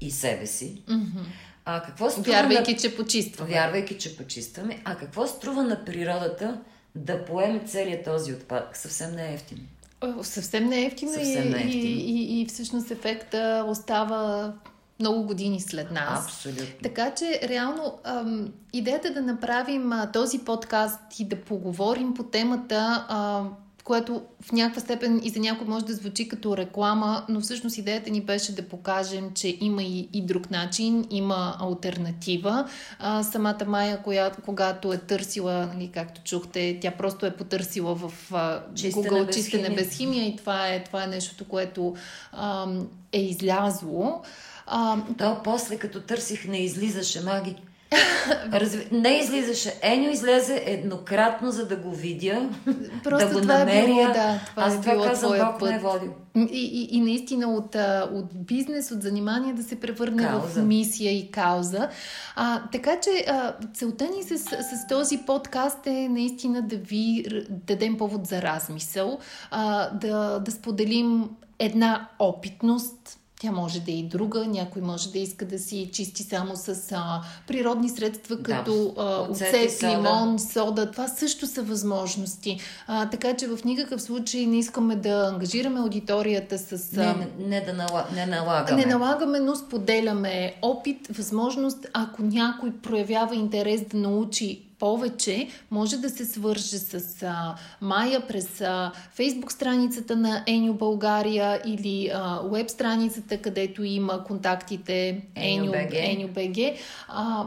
и 0.01 0.11
себе 0.11 0.47
си. 0.47 0.83
Mm-hmm. 0.87 1.25
А 1.65 1.81
какво 1.81 2.09
струва 2.09 2.31
Вярвайки, 2.31 2.73
на... 2.73 2.77
че 2.77 2.95
почистваме. 2.95 3.51
Вярвайки, 3.51 3.97
че 3.97 4.17
почистваме. 4.17 4.81
А 4.85 4.97
какво 4.97 5.27
струва 5.27 5.63
на 5.63 5.85
природата 5.85 6.61
да 6.95 7.25
поеме 7.25 7.59
целият 7.65 8.05
този 8.05 8.33
отпадък? 8.33 8.77
Съвсем 8.77 9.15
не 9.15 9.29
е 9.29 9.33
ефтино. 9.33 9.61
Съвсем 10.21 10.65
не 10.65 10.81
е 10.81 10.85
ефтино, 10.85 11.11
Съвсем 11.11 11.49
не 11.49 11.57
е 11.57 11.61
ефтино. 11.61 11.83
И, 11.83 12.39
и, 12.39 12.41
и 12.41 12.45
всъщност 12.45 12.91
ефекта 12.91 13.65
остава 13.67 14.53
много 14.99 15.23
години 15.23 15.61
след 15.61 15.91
нас. 15.91 16.25
Абсолютно. 16.25 16.65
Така 16.83 17.15
че, 17.15 17.39
реално, 17.43 17.99
ам, 18.03 18.53
идеята 18.73 19.13
да 19.13 19.21
направим 19.21 19.91
а, 19.91 20.11
този 20.11 20.39
подкаст 20.39 21.19
и 21.19 21.25
да 21.25 21.41
поговорим 21.41 22.13
по 22.13 22.23
темата 22.23 23.05
а, 23.09 23.43
което 23.87 24.21
в 24.41 24.51
някаква 24.51 24.81
степен 24.81 25.21
и 25.23 25.29
за 25.29 25.39
някой 25.39 25.67
може 25.67 25.85
да 25.85 25.93
звучи 25.93 26.27
като 26.27 26.57
реклама, 26.57 27.25
но 27.29 27.41
всъщност 27.41 27.77
идеята 27.77 28.09
ни 28.09 28.21
беше 28.21 28.55
да 28.55 28.61
покажем, 28.61 29.31
че 29.35 29.57
има 29.61 29.83
и, 29.83 30.09
и 30.13 30.21
друг 30.21 30.51
начин, 30.51 31.05
има 31.09 31.55
альтернатива. 31.59 32.69
А, 32.99 33.23
самата 33.23 33.65
Майя, 33.67 34.03
която, 34.03 34.41
когато 34.45 34.93
е 34.93 34.97
търсила, 34.97 35.69
нали, 35.73 35.91
както 35.93 36.21
чухте, 36.23 36.77
тя 36.81 36.91
просто 36.91 37.25
е 37.25 37.35
потърсила 37.35 37.95
в 37.95 38.13
а, 38.31 38.61
Google 38.73 39.25
без 39.25 39.35
чистене 39.35 39.63
химия. 39.63 39.75
без 39.75 39.97
химия 39.97 40.27
и 40.27 40.35
това 40.35 40.67
е, 40.67 40.83
това 40.83 41.03
е 41.03 41.07
нещото, 41.07 41.45
което 41.45 41.95
а, 42.31 42.67
е 43.11 43.21
излязло. 43.21 44.21
А, 44.65 44.97
То 45.17 45.37
после, 45.43 45.77
като 45.77 46.01
търсих, 46.01 46.47
не 46.47 46.57
излизаше 46.57 47.21
маги. 47.21 47.55
Разви... 48.53 48.87
Не 48.91 49.09
излизаше. 49.09 49.73
Еню 49.81 50.09
излезе 50.09 50.63
еднократно, 50.65 51.51
за 51.51 51.67
да 51.67 51.75
го 51.75 51.91
видя, 51.91 52.49
Просто 53.03 53.27
да 53.27 53.33
го 53.33 53.41
това 53.41 53.57
намеря. 53.57 53.83
Е 53.83 53.85
било, 53.85 54.03
да, 54.03 54.39
това 54.49 54.63
Аз 54.63 54.75
е 54.75 54.81
това 54.81 54.93
било 54.93 55.05
казвам, 55.05 55.37
Бог 55.37 55.59
път. 55.59 55.69
ме 55.69 55.79
водил. 55.79 56.13
И, 56.35 56.47
и, 56.51 56.97
и 56.97 57.01
наистина 57.01 57.47
от, 57.47 57.75
от 58.13 58.45
бизнес, 58.45 58.91
от 58.91 59.01
занимание 59.01 59.53
да 59.53 59.63
се 59.63 59.79
превърне 59.79 60.23
кауза. 60.23 60.61
в 60.61 60.65
мисия 60.65 61.17
и 61.17 61.31
кауза. 61.31 61.89
А, 62.35 62.61
така 62.71 62.99
че 62.99 63.25
а, 63.27 63.53
целта 63.73 64.03
ни 64.03 64.23
с, 64.23 64.37
с 64.37 64.87
този 64.89 65.17
подкаст 65.17 65.87
е 65.87 66.09
наистина 66.09 66.61
да 66.61 66.75
ви 66.75 67.25
дадем 67.49 67.97
повод 67.97 68.27
за 68.27 68.41
размисъл, 68.41 69.19
а, 69.51 69.89
да, 69.89 70.39
да 70.39 70.51
споделим 70.51 71.29
една 71.59 72.09
опитност, 72.19 73.16
тя 73.39 73.51
може 73.51 73.79
да 73.79 73.91
е 73.91 73.95
и 73.95 74.03
друга, 74.03 74.47
някой 74.47 74.81
може 74.81 75.11
да 75.11 75.19
иска 75.19 75.45
да 75.45 75.59
си 75.59 75.89
чисти 75.93 76.23
само 76.23 76.55
с 76.55 76.91
а, 76.91 77.21
природни 77.47 77.89
средства, 77.89 78.43
като 78.43 78.93
да, 78.95 79.03
а, 79.03 79.31
оцет, 79.31 79.79
сода. 79.79 79.91
лимон, 79.91 80.39
сода. 80.39 80.91
Това 80.91 81.07
също 81.07 81.47
са 81.47 81.63
възможности. 81.63 82.59
А, 82.87 83.09
така 83.09 83.35
че 83.35 83.47
в 83.47 83.63
никакъв 83.65 84.01
случай 84.01 84.45
не 84.45 84.59
искаме 84.59 84.95
да 84.95 85.29
ангажираме 85.33 85.79
аудиторията 85.79 86.57
с... 86.57 86.97
А, 86.97 87.15
не, 87.15 87.27
не, 87.47 87.61
да 87.61 87.73
нала, 87.73 88.05
не 88.15 88.25
налагаме. 88.25 88.85
Не 88.85 88.91
налагаме, 88.91 89.39
но 89.39 89.55
споделяме 89.55 90.55
опит, 90.61 91.07
възможност, 91.09 91.87
ако 91.93 92.21
някой 92.21 92.71
проявява 92.71 93.35
интерес 93.35 93.81
да 93.81 93.97
научи 93.97 94.66
повече, 94.79 95.47
може 95.71 95.97
да 95.97 96.09
се 96.09 96.25
свърже 96.25 96.77
с 96.77 97.23
а, 97.23 97.55
Майя 97.81 98.27
през 98.27 98.61
а, 98.61 98.91
фейсбук 99.13 99.51
страницата 99.51 100.15
на 100.15 100.43
Еню 100.47 100.73
България 100.73 101.61
или 101.65 102.11
а, 102.13 102.41
веб 102.43 102.69
страницата, 102.69 103.37
където 103.37 103.83
има 103.83 104.23
контактите 104.23 105.21
Еню, 105.35 106.27
БГ. 106.27 106.57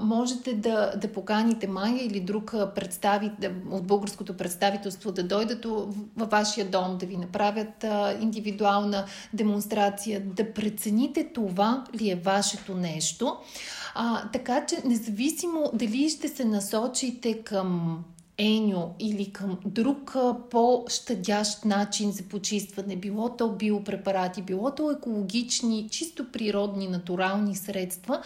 Можете 0.03 0.55
да, 0.55 0.93
да 0.97 1.13
поканите 1.13 1.67
Майя 1.67 2.05
или 2.05 2.21
друг 2.21 2.55
представит, 2.75 3.33
от 3.71 3.87
българското 3.87 4.37
представителство 4.37 5.13
да 5.13 5.23
дойдат 5.23 5.65
във 6.17 6.31
вашия 6.31 6.67
дом, 6.67 6.99
да 6.99 7.07
ви 7.07 7.17
направят 7.17 7.85
а, 7.85 8.17
индивидуална 8.21 9.05
демонстрация, 9.33 10.21
да 10.21 10.53
прецените 10.53 11.33
това 11.35 11.85
ли 12.01 12.11
е 12.11 12.15
вашето 12.15 12.75
нещо. 12.75 13.37
А, 13.95 14.31
така 14.31 14.67
че, 14.67 14.77
независимо 14.85 15.71
дали 15.75 16.09
ще 16.09 16.29
се 16.29 16.45
насочите 16.45 17.43
към 17.43 17.99
еньо 18.41 18.95
или 18.99 19.33
към 19.33 19.59
друг 19.67 20.17
по-щадящ 20.51 21.65
начин 21.65 22.13
за 22.13 22.23
почистване, 22.23 22.97
било 22.97 23.29
то 23.37 23.49
биопрепарати, 23.49 24.43
било 24.43 24.71
то 24.71 24.91
екологични, 24.91 25.89
чисто 25.91 26.33
природни, 26.33 26.89
натурални 26.89 27.57
средства, 27.57 28.23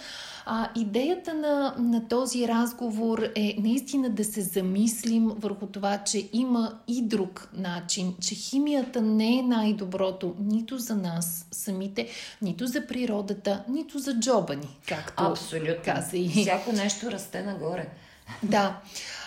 а, 0.46 0.68
идеята 0.76 1.34
на, 1.34 1.74
на 1.78 2.08
този 2.08 2.48
разговор 2.48 3.18
е 3.34 3.56
наистина 3.58 4.10
да 4.10 4.24
се 4.24 4.40
замислим 4.40 5.28
върху 5.28 5.66
това, 5.66 5.98
че 5.98 6.28
има 6.32 6.78
и 6.88 7.02
друг 7.02 7.48
начин, 7.52 8.14
че 8.20 8.34
химията 8.34 9.00
не 9.00 9.38
е 9.38 9.42
най-доброто 9.42 10.34
нито 10.38 10.78
за 10.78 10.96
нас 10.96 11.46
самите, 11.52 12.08
нито 12.42 12.66
за 12.66 12.86
природата, 12.86 13.64
нито 13.68 13.98
за 13.98 14.20
джоба 14.20 14.56
ни, 14.56 14.78
както 14.88 15.24
Абсолютно. 15.24 15.74
каза 15.84 16.16
и... 16.16 16.28
Всяко 16.28 16.72
нещо 16.72 17.10
расте 17.10 17.42
нагоре. 17.42 17.88
Да. 18.42 18.80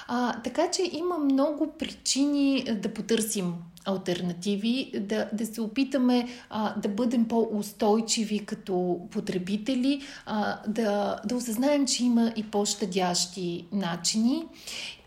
А, 0.07 0.41
така 0.41 0.71
че 0.71 0.89
има 0.91 1.17
много 1.17 1.73
причини 1.79 2.63
да 2.81 2.93
потърсим 2.93 3.53
альтернативи, 3.85 4.91
да, 4.99 5.29
да 5.33 5.45
се 5.45 5.61
опитаме 5.61 6.27
а, 6.49 6.79
да 6.79 6.89
бъдем 6.89 7.27
по-устойчиви 7.27 8.45
като 8.45 8.99
потребители, 9.11 10.01
а, 10.25 10.59
да, 10.67 11.19
да 11.25 11.35
осъзнаем, 11.35 11.87
че 11.87 12.05
има 12.05 12.33
и 12.35 12.43
по-щадящи 12.43 13.65
начини 13.71 14.45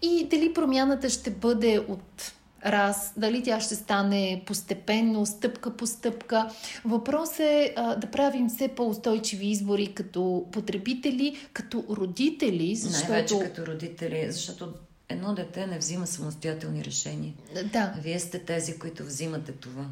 и 0.03 0.27
дали 0.31 0.55
промяната 0.55 1.11
ще 1.11 1.31
бъде 1.31 1.79
от 1.89 2.33
раз, 2.67 3.13
дали 3.17 3.43
тя 3.43 3.61
ще 3.61 3.75
стане 3.75 4.43
постепенно, 4.47 5.27
стъпка 5.27 5.77
по 5.77 5.87
стъпка. 5.87 6.51
Въпрос 6.85 7.39
е 7.39 7.75
а, 7.77 7.97
да 7.97 8.07
правим 8.07 8.49
все 8.49 8.69
по-устойчиви 8.69 9.47
избори 9.47 9.87
като 9.87 10.47
потребители, 10.53 11.37
като 11.53 11.85
родители. 11.91 12.77
Защото... 12.77 13.13
Най-вече 13.13 13.39
като 13.39 13.67
родители, 13.67 14.27
защото 14.31 14.73
едно 15.11 15.35
дете 15.35 15.67
не 15.67 15.79
взима 15.79 16.07
самостоятелни 16.07 16.85
решения. 16.85 17.33
Да. 17.73 17.95
Вие 18.03 18.21
сте 18.21 18.39
тези, 18.39 18.79
които 18.79 19.05
взимате 19.05 19.53
това. 19.53 19.85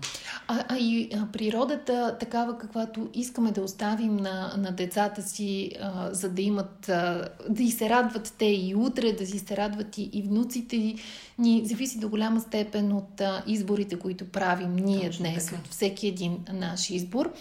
А, 0.49 0.65
а 0.69 0.77
и 0.79 1.11
природата, 1.33 2.17
такава 2.21 2.59
каквато 2.59 3.09
искаме 3.15 3.53
да 3.53 3.63
оставим 3.63 4.17
на, 4.17 4.55
на 4.59 4.73
децата 4.73 5.23
си, 5.23 5.73
а, 5.81 6.15
за 6.15 6.29
да 6.29 6.43
имат, 6.43 6.89
а, 6.89 7.29
да 7.49 7.63
и 7.63 7.71
се 7.71 7.89
радват 7.89 8.35
те 8.39 8.47
и 8.47 8.75
утре, 8.77 9.13
да 9.13 9.27
си 9.27 9.39
се 9.39 9.57
радват 9.57 9.99
и, 9.99 10.11
и 10.13 10.23
внуците 10.23 10.95
ни, 11.39 11.63
зависи 11.67 11.99
до 11.99 12.09
голяма 12.09 12.41
степен 12.41 12.93
от 12.93 13.21
а, 13.21 13.43
изборите, 13.47 13.99
които 13.99 14.29
правим 14.29 14.77
ние 14.77 15.07
Точно 15.07 15.25
днес, 15.25 15.47
така. 15.47 15.57
от 15.57 15.69
всеки 15.71 16.07
един 16.07 16.39
наш 16.53 16.91
избор. 16.91 17.33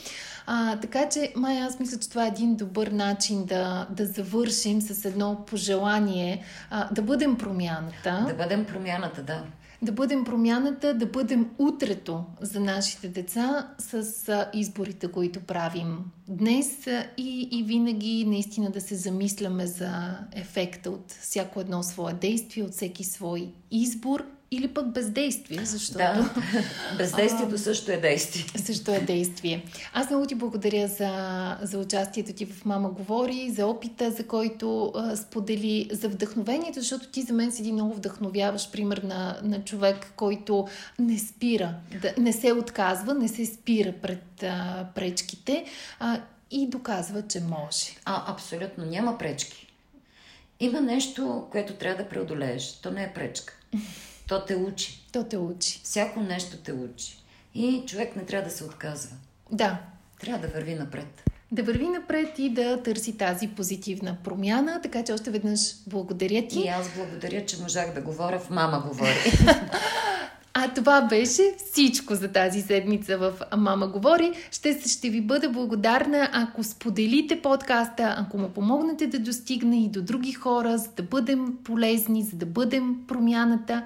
А, 0.49 0.79
така 0.79 1.09
че, 1.09 1.33
Майя, 1.35 1.65
аз 1.65 1.79
мисля, 1.79 1.99
че 1.99 2.09
това 2.09 2.25
е 2.25 2.27
един 2.27 2.55
добър 2.55 2.87
начин 2.87 3.45
да, 3.45 3.87
да 3.89 4.05
завършим 4.05 4.81
с 4.81 5.05
едно 5.05 5.45
пожелание 5.47 6.43
а, 6.69 6.93
да 6.93 7.01
бъдем 7.01 7.37
промяна 7.37 7.66
промяната. 7.67 8.25
Да 8.27 8.33
бъдем 8.33 8.65
промяната, 8.65 9.23
да. 9.23 9.43
Да 9.81 9.91
бъдем 9.91 10.23
промяната, 10.23 10.93
да 10.93 11.05
бъдем 11.05 11.49
утрето 11.57 12.23
за 12.41 12.59
нашите 12.59 13.07
деца 13.07 13.73
с 13.77 14.47
изборите, 14.53 15.11
които 15.11 15.39
правим 15.39 15.97
днес 16.27 16.87
и, 17.17 17.49
и 17.51 17.63
винаги 17.63 18.25
наистина 18.27 18.69
да 18.69 18.81
се 18.81 18.95
замисляме 18.95 19.67
за 19.67 20.17
ефекта 20.33 20.91
от 20.91 21.11
всяко 21.11 21.61
едно 21.61 21.83
свое 21.83 22.13
действие, 22.13 22.63
от 22.63 22.71
всеки 22.71 23.03
свой 23.03 23.53
избор 23.71 24.23
или 24.51 24.67
пък 24.67 24.87
бездействие, 24.87 25.65
защото... 25.65 25.97
Да, 25.97 26.29
бездействието 26.97 27.57
също 27.57 27.91
е 27.91 27.97
действие. 27.97 28.45
Също 28.55 28.91
е 28.91 28.99
действие. 28.99 29.65
Аз 29.93 30.09
много 30.09 30.25
ти 30.25 30.35
благодаря 30.35 30.87
за, 30.87 31.57
за 31.61 31.79
участието 31.79 32.33
ти 32.33 32.45
в 32.45 32.65
Мама 32.65 32.89
Говори, 32.89 33.49
за 33.49 33.67
опита, 33.67 34.11
за 34.11 34.27
който 34.27 34.91
а, 34.95 35.15
сподели, 35.17 35.89
за 35.91 36.09
вдъхновението, 36.09 36.79
защото 36.79 37.07
ти 37.07 37.21
за 37.21 37.33
мен 37.33 37.51
си 37.51 37.61
един 37.61 37.73
много 37.73 37.93
вдъхновяваш 37.93 38.71
пример 38.71 38.97
на, 38.97 39.39
на 39.43 39.63
човек, 39.63 40.13
който 40.15 40.67
не 40.99 41.19
спира, 41.19 41.75
да, 42.01 42.13
не 42.17 42.33
се 42.33 42.51
отказва, 42.51 43.13
не 43.13 43.27
се 43.27 43.45
спира 43.45 43.93
пред 44.01 44.43
а, 44.43 44.87
пречките 44.95 45.65
а, 45.99 46.21
и 46.51 46.67
доказва, 46.67 47.27
че 47.27 47.39
може. 47.39 47.97
А, 48.05 48.31
абсолютно. 48.33 48.85
Няма 48.85 49.17
пречки. 49.17 49.67
Има 50.59 50.81
нещо, 50.81 51.47
което 51.51 51.73
трябва 51.73 52.03
да 52.03 52.09
преодолееш. 52.09 52.73
То 52.81 52.91
не 52.91 53.03
е 53.03 53.13
пречка. 53.13 53.53
То 54.27 54.45
те 54.45 54.55
учи. 54.55 55.07
То 55.11 55.23
те 55.23 55.37
учи. 55.37 55.81
Всяко 55.83 56.19
нещо 56.19 56.57
те 56.57 56.73
учи. 56.73 57.17
И 57.55 57.83
човек 57.87 58.15
не 58.15 58.25
трябва 58.25 58.49
да 58.49 58.55
се 58.55 58.63
отказва. 58.63 59.15
Да. 59.51 59.79
Трябва 60.19 60.47
да 60.47 60.53
върви 60.53 60.75
напред. 60.75 61.23
Да 61.51 61.63
върви 61.63 61.87
напред 61.87 62.39
и 62.39 62.49
да 62.49 62.83
търси 62.83 63.17
тази 63.17 63.47
позитивна 63.47 64.17
промяна. 64.23 64.79
Така 64.83 65.03
че 65.03 65.13
още 65.13 65.31
веднъж 65.31 65.59
благодаря 65.87 66.47
ти. 66.47 66.59
И 66.59 66.67
аз 66.67 66.89
благодаря, 66.95 67.45
че 67.45 67.61
можах 67.61 67.93
да 67.93 68.01
говоря 68.01 68.39
в 68.39 68.49
Мама 68.49 68.83
говори. 68.87 69.31
А 70.59 70.73
това 70.73 71.01
беше 71.01 71.41
всичко 71.71 72.15
за 72.15 72.31
тази 72.31 72.61
седмица 72.61 73.17
в 73.17 73.33
Мама 73.57 73.87
Говори. 73.87 74.31
Ще, 74.51 74.79
ще 74.89 75.09
ви 75.09 75.21
бъда 75.21 75.49
благодарна, 75.49 76.29
ако 76.33 76.63
споделите 76.63 77.41
подкаста, 77.41 78.15
ако 78.17 78.37
му 78.37 78.49
помогнете 78.49 79.07
да 79.07 79.19
достигне 79.19 79.83
и 79.83 79.89
до 79.89 80.01
други 80.01 80.31
хора, 80.31 80.77
за 80.77 80.89
да 80.97 81.03
бъдем 81.03 81.57
полезни, 81.63 82.23
за 82.23 82.37
да 82.37 82.45
бъдем 82.45 82.95
промяната 83.07 83.85